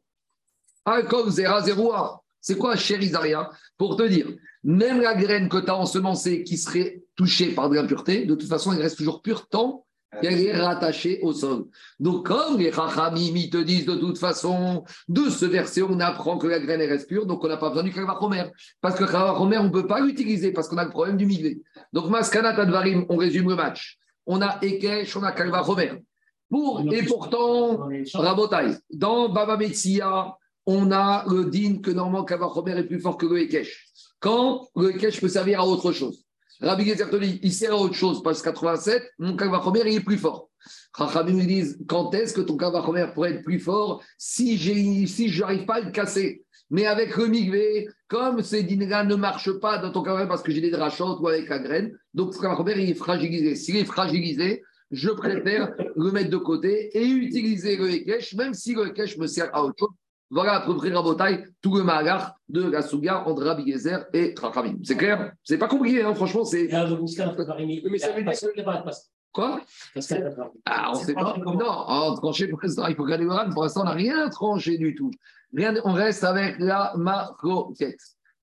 [2.42, 4.28] C'est quoi Hacher, Isaria Pour te dire,
[4.64, 8.50] même la graine que tu as ensemencée qui serait touchée par de l'impureté, de toute
[8.50, 9.86] façon, elle reste toujours pure tant
[10.22, 11.66] qu'elle est rattachée au sol.
[12.00, 16.48] Donc, comme les Chachamim, te disent de toute façon, de ce verset, on apprend que
[16.48, 18.46] la graine elle reste pure, donc on n'a pas besoin du Kalvachomer.
[18.82, 21.62] Parce que Kalvachomer, on ne peut pas l'utiliser parce qu'on a le problème du miglé.
[21.94, 24.00] Donc, Maskanat Advarim, on résume le match.
[24.26, 26.04] On a Ekesh, on a Kalvachomer.
[26.50, 30.36] Pour, et pourtant, Rabotai, dans Baba Metsia,
[30.72, 33.88] on a le din que normalement Kalvachomer est plus fort que le Ekesh.
[34.20, 36.24] Quand le Ekesh peut servir à autre chose.
[36.62, 40.02] Rabbi Gezer dit, il sert à autre chose, parce que 87, mon Kalvachomer, il est
[40.02, 40.50] plus fort.
[40.96, 45.66] Chachamim nous disent, quand est-ce que ton Kalvachomer pourrait être plus fort si je n'arrive
[45.66, 46.44] pas à le casser?
[46.70, 50.52] Mais avec le migvé, comme ces dîners-là ne marchent pas dans ton Kalvachomer parce que
[50.52, 53.56] j'ai des drachotes ou avec la graine, donc ton Kalvachomer, il est fragilisé.
[53.56, 54.62] S'il est fragilisé,
[54.92, 59.26] je préfère le mettre de côté et utiliser le Ekech, même si le Ekech me
[59.26, 59.90] sert à autre chose.
[60.32, 64.36] Voilà à peu près Rabotai, tout le magar de la Souga entre Rabbi Gezer et
[64.40, 64.76] Chachamim.
[64.84, 65.34] C'est clair?
[65.44, 66.68] C'est pas compliqué, hein, franchement, c'est.
[67.02, 67.26] Muskan,
[67.92, 68.08] Mais ça
[68.48, 68.64] veut dire-
[69.32, 69.62] Quoi?
[70.66, 71.36] Ah, on sait pas.
[71.60, 73.50] Non, en tranché pour l'instant, il faut regarder le RAN.
[73.52, 75.12] Pour l'instant, on n'a rien tranché du tout.
[75.56, 78.00] Rien, on reste avec la marquette.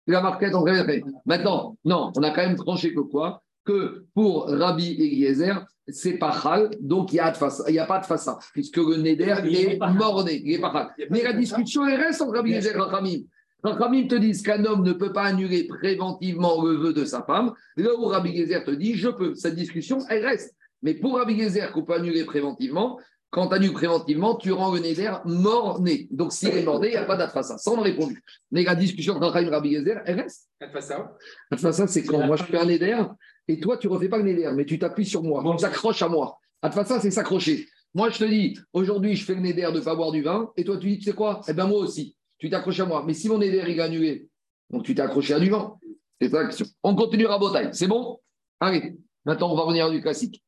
[0.08, 0.88] La marquette, on reste.
[1.24, 3.42] Maintenant, non, on a quand même tranché que quoi?
[3.64, 8.76] Que pour Rabbi Eliezer, c'est pas chal, donc il n'y a, pas de faça, puisque
[8.78, 11.08] le neder Il est est mort-né, il est pas chal.
[11.10, 13.22] Mais la discussion, elle reste entre Rabbi et Rachamim.
[13.62, 17.52] Rachamim te disent qu'un homme ne peut pas annuler préventivement le vœu de sa femme.
[17.76, 19.34] Là où Rabbi Eliezer te dit, je peux.
[19.34, 20.54] Cette discussion, elle reste.
[20.82, 22.98] Mais pour Rabbi Gezer, qu'on peut annuler préventivement,
[23.30, 26.06] quand tu annules préventivement, tu rends le néder mort-né.
[26.10, 27.58] Donc, s'il est mort-né, il n'y a pas d'atfassa.
[27.58, 28.22] Ça, on a répondu.
[28.50, 30.48] Mais la discussion entre Rachel et Rabbi Gezer, elle reste.
[30.80, 31.16] ça.
[31.50, 32.96] Atfassa, c'est quand moi je fais un néder
[33.48, 35.42] et toi, tu ne refais pas le néder, mais tu t'appuies sur moi.
[35.56, 36.38] Tu t'accroches à moi.
[36.62, 37.66] Atfassa, c'est s'accrocher.
[37.94, 40.50] Moi, je te dis, aujourd'hui, je fais le néder de ne pas boire du vin
[40.56, 41.40] et toi, tu dis, tu sais quoi?
[41.48, 42.16] Eh bien, moi aussi.
[42.38, 43.04] Tu t'accroches à moi.
[43.06, 44.28] Mais si mon néder, il est annulé,
[44.70, 45.76] donc tu t'es accroché à du vin.
[46.20, 46.66] C'est ça la question.
[46.82, 47.70] On continue à Botaille.
[47.72, 48.18] C'est bon?
[48.60, 48.96] Allez.
[49.24, 50.42] Maintenant, on va revenir du classique.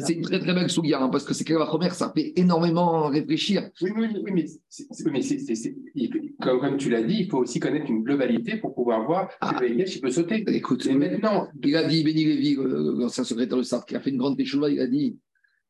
[0.00, 3.08] C'est une très très belle souillard, hein, parce que c'est que la ça fait énormément
[3.08, 3.70] réfléchir.
[3.82, 6.88] Oui, oui, oui, mais, c'est- c'est- oui, mais c'est- c'est- c'est- il- comme, comme tu
[6.90, 9.54] l'as dit, il faut aussi connaître une globalité pour pouvoir voir Ah.
[9.54, 10.44] que le il peut sauter.
[10.48, 14.00] Écoute, Et maintenant, il a dit, Béni Lévy, euh, l'ancien secrétaire de SART, qui a
[14.00, 15.18] fait une grande péchoua, il a dit,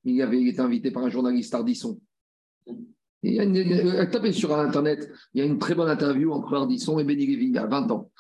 [0.05, 1.99] il avait été invité par un journaliste Ardisson.
[3.25, 5.89] Et il y a une, euh, tapez sur Internet, il y a une très bonne
[5.91, 8.11] interview entre Ardisson et Béni Lévy, il y a 20 ans.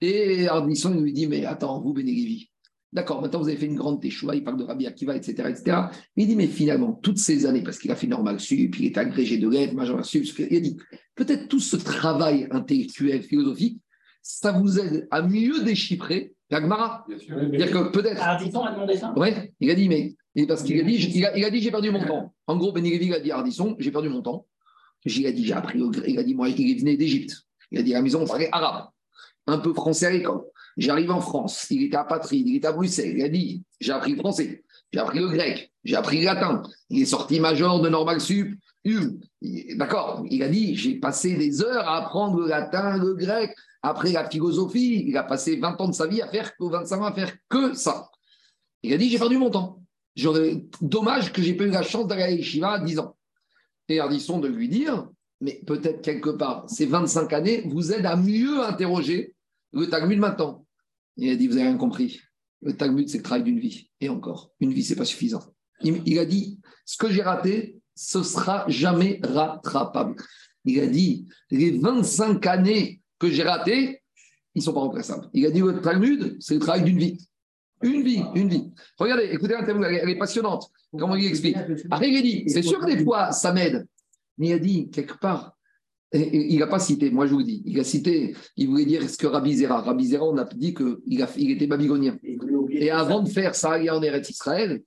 [0.00, 2.50] Et Ardisson il lui dit, mais attends, vous, Béni Lévy,
[2.92, 5.76] D'accord, maintenant vous avez fait une grande téchoua, il parle de Rabbi Akiva, etc., etc.
[6.16, 8.96] Il dit, mais finalement, toutes ces années, parce qu'il a fait normal sup, il est
[8.96, 10.78] agrégé de lettres, major sup, il a dit,
[11.14, 13.80] peut-être tout ce travail intellectuel, philosophique,
[14.22, 17.04] ça vous aide à mieux déchiffrer la Gemara.
[17.08, 17.36] bien sûr.
[17.38, 18.22] C'est-à-dire que peut-être.
[18.22, 19.12] Ardisson a demandé ça?
[19.16, 20.16] Ouais, il a dit, mais.
[20.34, 22.34] et Parce qu'il a dit, il a, il a dit, j'ai perdu mon temps.
[22.46, 24.46] En gros, Ben il a dit Ardisson, j'ai perdu mon temps.
[25.04, 26.04] Il a dit, j'ai appris au grec.
[26.08, 27.42] Il a dit, moi, il venait d'Égypte.
[27.70, 28.88] Il a dit, à la maison, on parlait arabe.
[29.46, 30.42] Un peu français à l'école.
[30.78, 31.66] J'arrive en France.
[31.70, 33.14] Il était à Patride, il était à Bruxelles.
[33.16, 34.64] Il a dit, j'ai appris le français.
[34.92, 35.72] J'ai appris le grec.
[35.84, 36.62] J'ai appris le latin.
[36.88, 38.56] Il est sorti major de Normal Sup.
[39.74, 40.24] D'accord.
[40.30, 43.54] Il a dit, j'ai passé des heures à apprendre le latin, le grec.
[43.82, 47.04] Après la philosophie, il a passé 20 ans de sa vie à faire, 25 ans
[47.04, 48.08] à faire que ça.
[48.82, 49.82] Il a dit, j'ai perdu mon temps.
[50.80, 53.16] Dommage que j'ai pas eu la chance d'aller à Yeshiva à 10 ans.
[53.88, 55.08] Et Ardisson de lui dire,
[55.40, 59.34] mais peut-être quelque part, ces 25 années vous aident à mieux interroger
[59.72, 60.64] le Talmud maintenant.
[61.18, 62.20] Il a dit, vous avez rien compris.
[62.62, 63.90] Le Talmud, c'est le travail d'une vie.
[64.00, 65.42] Et encore, une vie, c'est pas suffisant.
[65.82, 70.16] Il, a dit, ce que j'ai raté, ce sera jamais rattrapable.
[70.64, 74.02] Il a dit, les 25 années que j'ai ratées,
[74.54, 75.28] ils sont pas remplaçables.
[75.34, 77.28] Il a dit, le Talmud, c'est le travail d'une vie.
[77.82, 78.72] Une vie, une vie.
[78.96, 80.70] Regardez, écoutez elle elle est passionnante.
[80.96, 81.56] Comment il explique
[81.90, 83.86] Après, il a dit, c'est sûr que des fois, ça m'aide.
[84.36, 85.57] Mais il a dit, quelque part,
[86.12, 88.86] et- il n'a pas cité, moi je vous le dis, il a cité, il voulait
[88.86, 89.82] dire ce que Rabbi Zera.
[89.82, 90.96] Rabbi Zera, on a dit qu'il
[91.36, 92.18] il était babylonien.
[92.70, 94.82] Et avant de faire ça en Eretz Israël,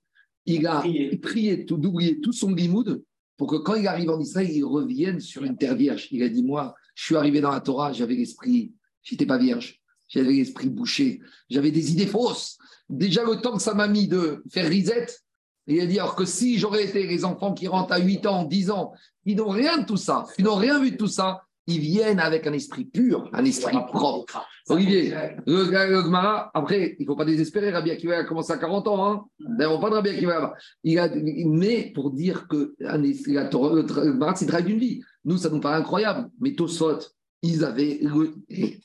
[0.46, 1.18] il a Prié.
[1.18, 3.04] prié tout, d'oublier tout son limoud
[3.38, 6.08] pour que quand il arrive en Israël, il revienne sur une terre vierge.
[6.12, 8.72] Il a dit, moi, je suis arrivé dans la Torah, j'avais l'esprit,
[9.04, 12.58] j'étais pas vierge, j'avais l'esprit bouché, j'avais des idées fausses.
[12.90, 15.21] Déjà, le temps que ça m'a mis de faire risette,
[15.68, 18.44] il a dit, alors que si j'aurais été les enfants qui rentrent à 8 ans,
[18.44, 18.94] 10 ans,
[19.26, 22.20] ils n'ont rien de tout ça, ils n'ont rien vu de tout ça, ils viennent
[22.20, 24.46] avec un esprit pur, un esprit propre.
[24.70, 25.14] Olivier,
[25.46, 28.88] le, le Gemara, après, il ne faut pas désespérer, Rabbi Akiva a commencé à 40
[28.88, 29.06] ans.
[29.06, 29.26] Hein.
[29.40, 30.54] D'ailleurs, pas de Rabbi Akiva là-bas.
[30.84, 31.10] Il a,
[31.46, 35.02] mais pour dire que la Torah- le Gemara, c'est le travail d'une vie.
[35.26, 36.30] Nous, ça nous paraît incroyable.
[36.40, 37.00] Mais Tosfot,
[37.44, 38.00] ils avaient.
[38.02, 38.34] le-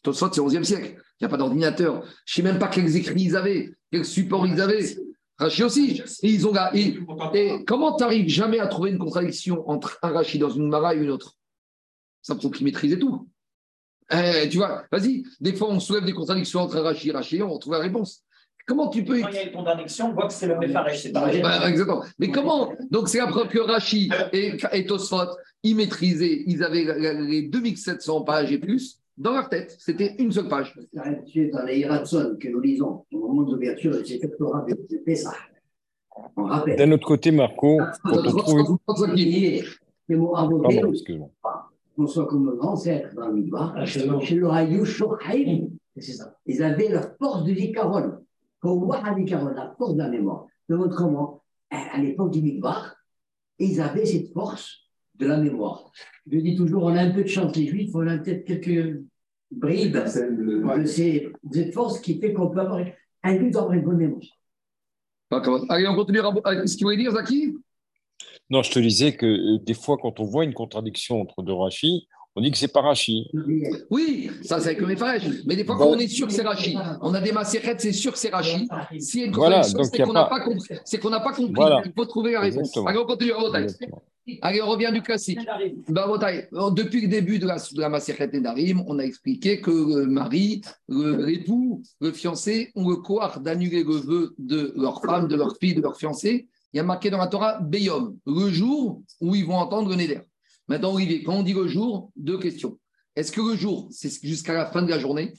[0.02, 0.96] Tosfot, c'est au 11e siècle.
[1.20, 2.02] Il n'y a pas d'ordinateur.
[2.26, 4.84] Je ne sais même pas quels écrits ils avaient, quel support ils avaient.
[5.38, 6.02] Rachi aussi.
[6.22, 6.52] Et ils ont.
[6.72, 6.98] Et,
[7.34, 10.94] et comment tu n'arrives jamais à trouver une contradiction entre un Rachi dans une Mara
[10.94, 11.34] et une autre?
[12.22, 13.28] Ça prouve qu'ils maîtrisaient tout.
[14.10, 17.58] Eh, tu vois, vas-y, des fois on soulève des contradictions entre Rachi et Rachi, on
[17.58, 18.22] trouve la réponse.
[18.64, 19.20] Comment tu peux.
[19.20, 21.42] Quand il y a une contradiction, on voit que c'est le Mefarech, c'est pareil.
[21.42, 22.02] Ouais, exactement.
[22.18, 22.72] Mais comment?
[22.90, 28.22] Donc c'est la preuve que Rachi et, et Tosfot, ils maîtrisaient, ils avaient les 2700
[28.22, 29.74] pages et plus dans leur tête.
[29.78, 30.78] C'était une seule page.
[31.32, 34.96] C'est dans les Hiratson que nous lisons au moment de l'ouverture de ces Torah de
[34.98, 35.32] Pessah.
[36.36, 36.76] On rappelle.
[36.76, 38.78] D'un autre côté, Marco, quand on trouve.
[40.08, 41.30] Pardon, excuse-moi.
[41.96, 46.36] qu'on soit comme nos ancêtres dans le Midbar, Ah, chez le Hayou Shochaim, c'est ça.
[46.46, 48.18] Ils avaient la force du Zikaron.
[48.60, 52.30] Quand on voit un Zikaron, la force de la mémoire, montre comment, à à l'époque
[52.30, 52.94] du Midbar,
[53.58, 54.85] ils avaient cette force
[55.18, 55.90] de la mémoire.
[56.30, 59.00] Je dis toujours, on a un peu de chance, les Juifs, on a peut-être quelques
[59.50, 60.06] bribes de,
[60.86, 62.84] ces- de cette force qui fait qu'on peut avoir
[63.22, 64.22] un but d'avoir une bonne mémoire.
[65.68, 67.56] Allez, on continue avec ce qu'il voulait dire, Zaki?
[68.48, 71.52] Non, je te disais que euh, des fois, quand on voit une contradiction entre deux
[71.52, 72.06] rachis,
[72.36, 73.28] on dit que c'est pas rachi.
[73.90, 75.46] Oui, ça c'est avec le.
[75.46, 77.92] Mais des fois, quand on est sûr que c'est Rachi, on a des macérettes, c'est
[77.92, 78.68] sûr que c'est Rachi.
[79.00, 80.74] S'il y a une Voilà, c'est y a qu'on n'a pas- pas compris.
[80.84, 81.54] C'est qu'on n'a pas compris.
[81.54, 81.80] Voilà.
[81.86, 82.58] Il faut trouver la réponse.
[82.58, 82.86] Exactement.
[82.88, 83.32] Allez, on continue.
[84.42, 85.38] Allez, on revient du classique.
[85.88, 89.70] Ben, Rabotai, Depuis le début de la, de la Maseret Nedarim, on a expliqué que
[89.70, 95.36] le mari, l'époux, le fiancé ont le courage d'annuler le vœu de leur femme, de
[95.36, 96.48] leur fille, de leur fiancé.
[96.72, 99.96] Il y a marqué dans la Torah Beyom, le jour où ils vont entendre le
[99.96, 100.20] Neder.
[100.68, 102.78] Maintenant, Olivier, quand on dit le jour, deux questions.
[103.14, 105.32] Est-ce que le jour, c'est jusqu'à la fin de la journée?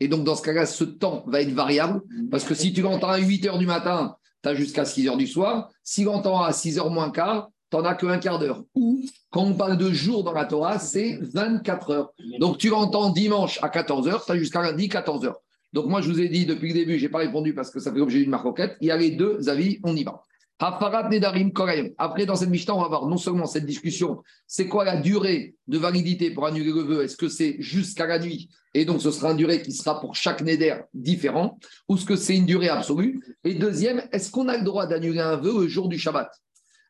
[0.00, 2.02] Et donc, dans ce cas-là, ce temps va être variable.
[2.30, 5.16] Parce que si tu l'entends à 8 h du matin, tu as jusqu'à 6 h
[5.16, 5.70] du soir.
[5.84, 8.62] Si tu l'entends à 6 h moins quart, tu n'en as qu'un quart d'heure.
[8.74, 12.12] Ou, quand on parle de jour dans la Torah, c'est 24 heures.
[12.38, 15.32] Donc, tu l'entends dimanche à 14 h, tu as jusqu'à lundi 14 h.
[15.72, 17.80] Donc, moi, je vous ai dit depuis le début, je n'ai pas répondu parce que
[17.80, 18.76] ça fait l'objet d'une maroquette.
[18.82, 20.22] Il y a les deux avis, on y va.
[20.60, 25.56] Après, dans cette Mishnah, on va voir non seulement cette discussion, c'est quoi la durée
[25.66, 27.02] de validité pour annuler le vœu?
[27.02, 30.14] Est-ce que c'est jusqu'à la nuit Et donc, ce sera une durée qui sera pour
[30.14, 31.58] chaque Neder différent?
[31.88, 33.24] Ou est-ce que c'est une durée absolue?
[33.44, 36.30] Et deuxième, est-ce qu'on a le droit d'annuler un vœu le jour du Shabbat?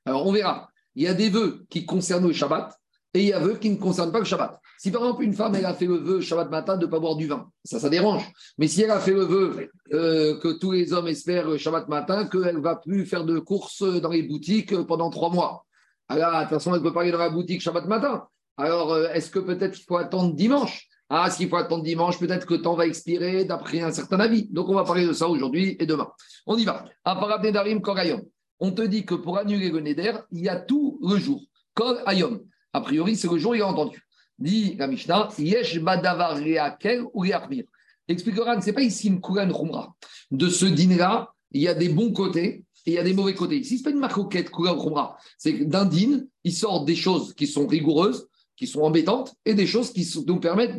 [0.05, 0.69] Alors, on verra.
[0.95, 2.75] Il y a des vœux qui concernent le Shabbat
[3.15, 4.59] et il y a des vœux qui ne concernent pas le Shabbat.
[4.79, 6.99] Si par exemple, une femme, elle a fait le vœu Shabbat matin de ne pas
[6.99, 8.25] boire du vin, ça, ça dérange.
[8.59, 11.89] Mais si elle a fait le vœu euh, que tous les hommes espèrent euh, Shabbat
[11.89, 15.65] matin, qu'elle ne va plus faire de courses dans les boutiques euh, pendant trois mois.
[16.09, 18.27] Alors, de toute façon, elle peut pas aller dans la boutique Shabbat matin.
[18.57, 20.89] Alors, euh, est-ce que peut-être il faut attendre dimanche?
[21.09, 24.49] Ah, s'il faut attendre dimanche, peut-être que le temps va expirer d'après un certain avis.
[24.49, 26.09] Donc, on va parler de ça aujourd'hui et demain.
[26.47, 26.85] On y va.
[27.05, 28.23] Aparat Nedarim Korayom.
[28.65, 31.43] On te dit que pour annuler le Neder, il y a tout le jour.
[31.75, 32.43] Kol Ayom.
[32.73, 34.01] A priori, c'est le jour, il a entendu.
[34.39, 37.65] Dit la Mishnah, Yesh Badavar Reakel ou Reachmir.
[38.07, 39.93] Expliquera, ce n'est pas ici une Kuran Khumra.
[40.31, 43.35] De ce dîner-là, il y a des bons côtés et il y a des mauvais
[43.35, 43.59] côtés.
[43.59, 45.19] Ici, ce n'est pas une marcoquette Kuran Khumra.
[45.39, 49.55] C'est que d'un dîne, il sort des choses qui sont rigoureuses, qui sont embêtantes, et
[49.55, 50.79] des choses qui nous permettent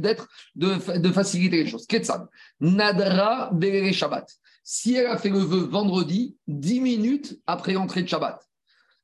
[0.56, 1.86] de, faciliter les choses.
[1.86, 2.28] Ketsan.
[2.62, 4.26] Nadra Berere Shabbat.
[4.64, 8.42] Si elle a fait le vœu vendredi, 10 minutes après l'entrée de Shabbat.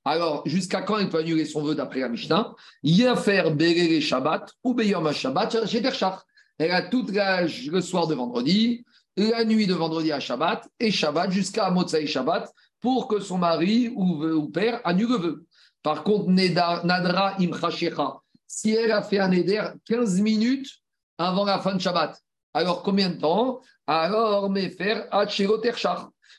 [0.05, 2.55] Alors, jusqu'à quand elle peut annuler son vœu d'après la Mishnah?
[2.83, 6.25] Yafer Berere Shabbat ou Beyom Shabbat chez Terchar.
[6.57, 8.85] Elle a toute la, le soir de vendredi,
[9.17, 12.49] la nuit de vendredi à Shabbat et Shabbat jusqu'à Motsai Shabbat
[12.79, 15.45] pour que son mari ou, ou père annule le vœu.
[15.83, 20.69] Par contre, Nadra Imchashecha, si elle a fait un Neder 15 minutes
[21.17, 22.17] avant la fin de Shabbat,
[22.59, 24.51] alors combien de temps Alors.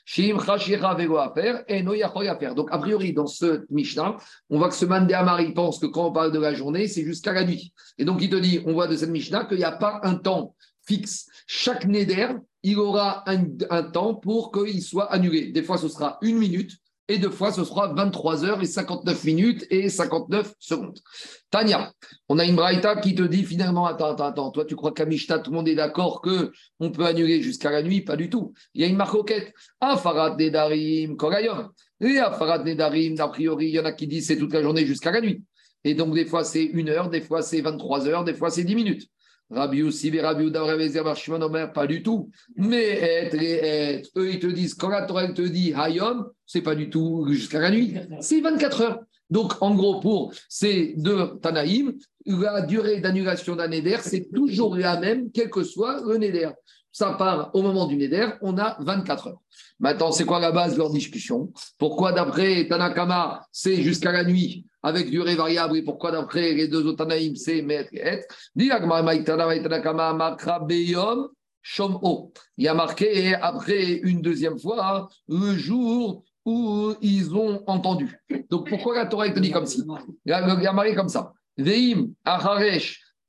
[0.03, 1.63] Shim à faire
[2.29, 2.55] à faire.
[2.55, 4.17] Donc, a priori, dans ce Mishnah,
[4.49, 7.03] on voit que ce Mandé Amari pense que quand on parle de la journée, c'est
[7.03, 7.73] jusqu'à la nuit.
[7.97, 10.15] Et donc, il te dit, on voit de cette Mishnah qu'il n'y a pas un
[10.15, 10.55] temps
[10.85, 11.27] fixe.
[11.47, 12.29] Chaque Neder,
[12.63, 15.51] il aura un, un temps pour qu'il soit annulé.
[15.51, 16.71] Des fois, ce sera une minute
[17.07, 20.97] et deux fois, ce sera 23 heures et 59 minutes et 59 secondes.
[21.49, 21.91] Tania,
[22.29, 25.05] on a une braïta qui te dit finalement, attends, attends, attends, toi tu crois qu'à
[25.05, 28.01] Mishnah, tout le monde est d'accord que on peut annuler jusqu'à la nuit?
[28.01, 28.53] Pas du tout.
[28.73, 29.53] Il y a une marcoquette.
[29.79, 31.69] Afarat Nedarim, Korayom.
[31.99, 34.85] Et Afarat Nedarim, a priori, il y en a qui disent c'est toute la journée
[34.85, 35.43] jusqu'à la nuit.
[35.83, 38.63] Et donc, des fois, c'est une heure, des fois, c'est 23 heures, des fois, c'est
[38.63, 39.09] 10 minutes.
[39.51, 39.83] Rabbi
[40.19, 40.97] Rabbi Ouda, Rabbi
[41.29, 42.29] Omer, pas du tout.
[42.55, 46.61] Mais être et être, eux, ils te disent, quand la Torah te dit Hayom, c'est
[46.61, 47.95] pas du tout jusqu'à la nuit.
[48.21, 48.99] C'est 24 heures.
[49.29, 51.93] Donc, en gros, pour ces deux Tanaïm,
[52.25, 56.49] la durée d'annulation d'un Neder, c'est toujours la même, quel que soit le Neder.
[56.91, 59.41] Ça part au moment du Neder, on a 24 heures.
[59.79, 61.51] Maintenant, c'est quoi la base de leur discussion?
[61.77, 66.85] Pourquoi, d'après Tanakama, c'est jusqu'à la nuit avec durée variable et pourquoi, d'après les deux
[66.85, 68.21] autres Tanaïm, c'est Maître et
[71.63, 72.33] Shom-O.
[72.57, 78.19] Il y a marqué après une deuxième fois le jour où ils ont entendu.
[78.49, 79.83] Donc pourquoi la Torah est dit comme ça
[80.25, 81.33] Il y a marqué comme ça.
[81.57, 82.07] Veim,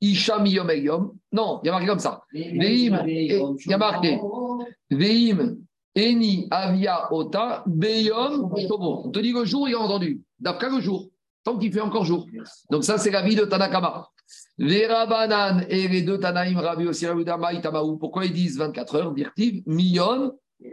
[0.02, 1.12] Isham Yom Yom.
[1.32, 2.22] Non, il y a marqué comme ça.
[2.34, 4.18] Veim, il y a marqué.
[4.90, 5.56] Veim,
[5.94, 8.50] Eni, Avia, Ota, Beyom.
[8.52, 10.20] On te dit le jour, il a entendu.
[10.38, 11.08] D'après le jour,
[11.44, 12.26] tant qu'il fait encore jour.
[12.70, 14.08] Donc ça, c'est la vie de Tanakama.
[14.58, 17.96] Vera Banan et les deux Tanaïm, Rabi aussi, Rabi Dama, Itamaou.
[17.96, 20.32] Pourquoi ils disent 24 heures Dirtiv, Miyon,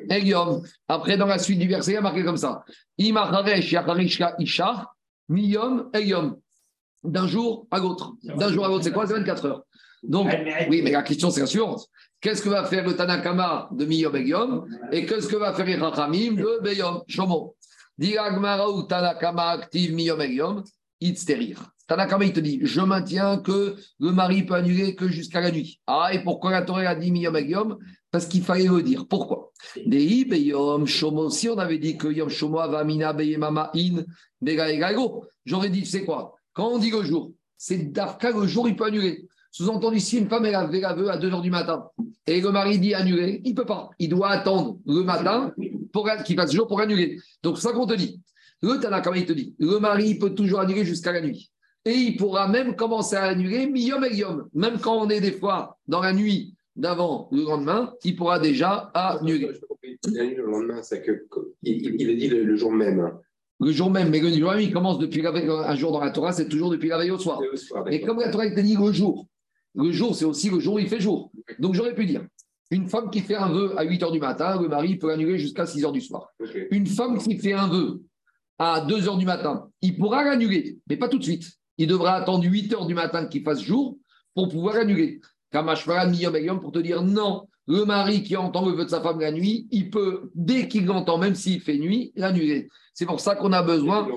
[0.09, 0.61] Eliom.
[0.87, 2.63] Après, dans la suite du verset, il y a marqué comme ça.
[2.97, 4.89] Imacharesh, Yacharishka, Isha,
[5.27, 6.37] Miyom, Eliom.
[7.03, 8.13] D'un jour à l'autre.
[8.23, 9.63] D'un jour à l'autre, c'est quoi C'est 24 heures.
[10.03, 10.33] Donc,
[10.69, 11.87] oui, mais la question, c'est la suivante.
[12.21, 15.75] Qu'est-ce que va faire le Tanakama de Miyom Eliom et qu'est-ce que va faire les
[15.75, 17.55] Rachamim de Beyom Shomo
[17.97, 20.63] Diragmara ou Tanakama active Miyom Eliom,
[20.99, 21.71] Itzterir.
[21.87, 25.79] Tanakama, il te dit Je maintiens que le mari peut annuler que jusqu'à la nuit.
[25.87, 27.77] Ah, et pourquoi la Torah a dit Miyom Eliom
[28.11, 29.07] Parce qu'il fallait le dire.
[29.07, 29.51] Pourquoi?
[29.85, 31.29] Dei Beyom Shomo.
[31.29, 34.03] Si on avait dit que Yom Shomo Avamina Beyemama In
[35.45, 36.38] j'aurais dit C'est quoi?
[36.59, 39.25] Quand on dit le jour, c'est d'Afka le jour, il peut annuler.
[39.49, 41.85] Sous-entendu, si une femme elle a fait l'aveu à 2 h du matin
[42.27, 43.89] et le mari dit annuler, il ne peut pas.
[43.97, 45.53] Il doit attendre le matin
[45.93, 47.17] pour qu'il fasse jour pour annuler.
[47.43, 48.19] Donc, ça qu'on te dit.
[48.61, 49.55] Le Tanakama, il te dit?
[49.57, 51.49] Le mari peut toujours annuler jusqu'à la nuit.
[51.85, 54.49] Et il pourra même commencer à annuler mi-yom et yom.
[54.53, 58.91] Même quand on est des fois dans la nuit d'avant le lendemain, il pourra déjà
[58.93, 59.51] annuler.
[60.13, 61.25] Le lendemain, c'est que
[61.63, 63.13] il, il- il le dit le, le jour même.
[63.61, 65.99] Le jour même, mais le jour même, il commence depuis la veille, un jour dans
[65.99, 67.41] la Torah, c'est toujours depuis la veille au soir.
[67.91, 69.27] Et comme la Torah te dit le jour,
[69.75, 71.31] le jour, c'est aussi le jour où il fait jour.
[71.59, 72.25] Donc j'aurais pu dire,
[72.71, 75.37] une femme qui fait un vœu à 8 h du matin, le mari peut annuler
[75.37, 76.29] jusqu'à 6 h du soir.
[76.71, 78.01] Une femme qui fait un vœu
[78.57, 81.51] à 2 h du matin, il pourra l'annuler, mais pas tout de suite.
[81.77, 83.97] Il devra attendre 8 h du matin qu'il fasse jour
[84.35, 85.19] pour pouvoir annuler.
[85.51, 89.19] Kamashvara Miyom pour te dire non, le mari qui entend le vœu de sa femme
[89.19, 92.67] la nuit, il peut, dès qu'il l'entend, même s'il fait nuit, l'annuler.
[92.95, 94.07] C'est pour ça qu'on a besoin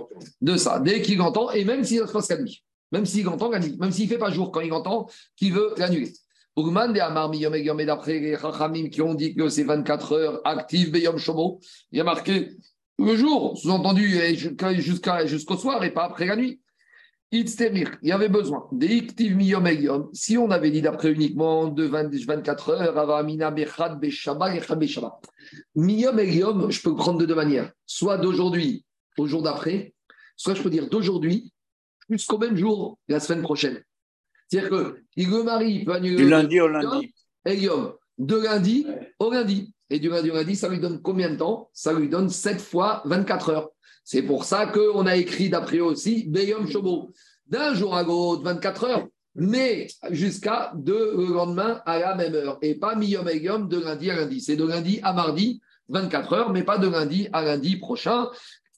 [0.40, 2.64] de ça, dès qu'il entend, et même si ça se passe la nuit.
[2.92, 5.52] Même s'il entend la nuit, même s'il ne fait pas jour quand il entend qu'il
[5.52, 6.10] veut l'annuler.
[6.56, 10.90] Ougman de Amar Miyom d'après les Chachamim qui ont dit que c'est 24 heures actives
[10.90, 11.60] Beyom Shomo,
[11.92, 12.52] il y a marqué
[12.98, 14.18] le jour, sous-entendu
[15.26, 16.61] jusqu'au soir et pas après la nuit.
[17.34, 18.68] Il y avait besoin.
[20.12, 25.18] Si on avait dit d'après uniquement de 20 24 heures, avamina bechad beshaba echad beshaba.
[25.74, 27.72] Miyom eyom, je peux le prendre de deux manières.
[27.86, 28.84] Soit d'aujourd'hui
[29.16, 29.94] au jour d'après,
[30.36, 31.50] soit je peux dire d'aujourd'hui
[32.10, 33.82] jusqu'au même jour la semaine prochaine.
[34.50, 37.14] C'est-à-dire que le mari peut annuler Du lundi au lundi.
[37.46, 38.86] Eyom, de lundi
[39.18, 39.72] au lundi.
[39.88, 41.70] Et du lundi au lundi, ça lui donne combien de temps?
[41.72, 43.70] Ça lui donne 7 fois 24 heures.
[44.04, 47.10] C'est pour ça qu'on a écrit d'après aussi Beyom Shobo.
[47.46, 52.58] D'un jour à l'autre, 24 heures, mais jusqu'à le lendemain à la même heure.
[52.62, 54.40] Et pas Miyom Eyom de lundi à lundi.
[54.40, 58.28] C'est de lundi à mardi, 24 heures, mais pas de lundi à lundi prochain.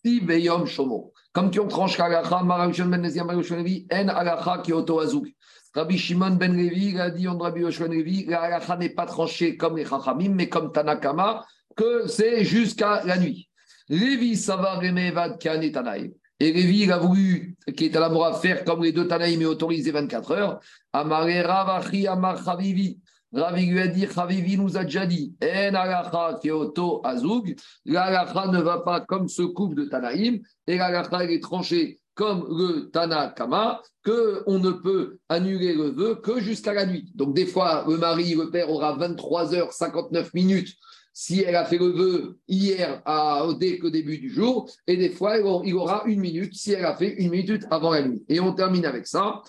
[0.05, 1.13] Si Beyom Shomo.
[1.33, 5.27] Comme tu en tranches Kalacha, Marashon Ben Marashon Levi, En Alacha Kyoto Azouk.
[5.75, 9.07] Rabbi Shimon ben Levi il a dit en Rabbi Yoshua ben Levi, la n'est pas
[9.07, 11.45] tranchée comme les Chachamim, mais comme Tanakama,
[11.75, 13.49] que c'est jusqu'à la nuit.
[13.89, 16.13] Lévi Savar Remevad Kane Tanaïm.
[16.41, 19.41] Et Lévi, il a voulu, qui est à la mort faire comme les deux Tanaïm
[19.43, 20.61] et autorisé 24 heures.
[20.93, 22.99] Amare Ravachi Amar Chavivi.
[23.33, 27.57] Ravi lui a dit, Chavivi nous a déjà dit, En Kyoto Azug.
[27.85, 31.43] La halakha ne va pas comme ce couple de Tanaïm, et la halakha elle est
[31.43, 37.11] tranchée comme le Tanakama, qu'on ne peut annuler le vœu que jusqu'à la nuit.
[37.15, 40.75] Donc, des fois, le mari, le père aura 23h59 minutes
[41.17, 45.11] si elle a fait le vœu hier à, dès le début du jour, et des
[45.11, 48.25] fois, il aura- une minute si elle a fait une minute avant la nuit.
[48.29, 49.41] Et on termine avec ça.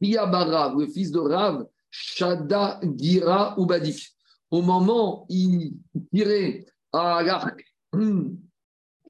[0.00, 4.10] Ria Barav, le fils de Rav, Shada Gira Ubadik.
[4.50, 5.74] Au moment où il
[6.12, 7.62] tirait à l'arc,
[7.92, 8.36] hum,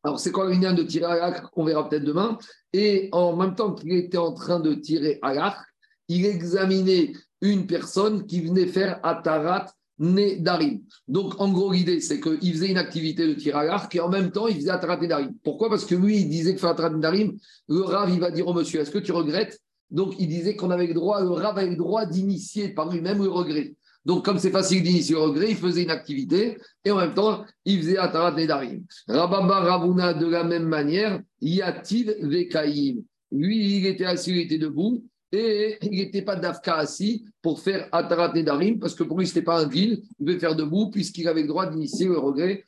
[0.03, 2.39] alors, c'est quoi le lien de tirer à l'arc On verra peut-être demain.
[2.73, 5.61] Et en même temps qu'il était en train de tirer à l'arc,
[6.09, 9.67] il examinait une personne qui venait faire Atarat
[10.01, 10.81] Nedarim.
[11.07, 14.09] Donc, en gros, l'idée, c'est qu'il faisait une activité de tir à l'arc et en
[14.09, 15.35] même temps, il faisait Atarat Nedarim.
[15.45, 15.69] Pourquoi?
[15.69, 17.37] Parce que lui, il disait que faire Atarat Nedarim,
[17.69, 19.61] le Rav, il va dire au monsieur Est-ce que tu regrettes?
[19.91, 23.23] Donc, il disait qu'on avait le droit, le Rav avait le droit d'initier par lui-même
[23.23, 23.75] le regret.
[24.07, 27.45] Donc, comme c'est facile d'initier le regret, il faisait une activité et en même temps,
[27.67, 28.83] il faisait Atarat Nedarim.
[29.07, 33.05] Rababa Ravuna, de la même manière, Yativ Vekaïm?
[33.33, 37.89] lui, il était assis, il était debout, et il n'était pas d'Afka assis pour faire
[37.93, 40.91] Atarat Nedarim, parce que pour lui, ce n'était pas un deal, il devait faire debout,
[40.91, 42.65] puisqu'il avait le droit d'initier le regret.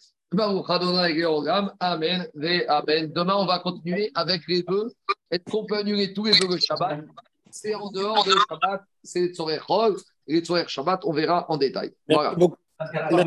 [1.80, 2.26] Amen,
[2.68, 3.12] Amen.
[3.12, 4.92] Demain, on va continuer avec les vœux.
[5.30, 7.00] Est-ce qu'on peut annuler tous les vœux le Shabbat
[7.50, 9.96] C'est en dehors de Shabbat, c'est Tzorer Chol.
[10.28, 11.92] Et Tzorer Shabbat, on verra en détail.
[12.08, 12.36] Voilà.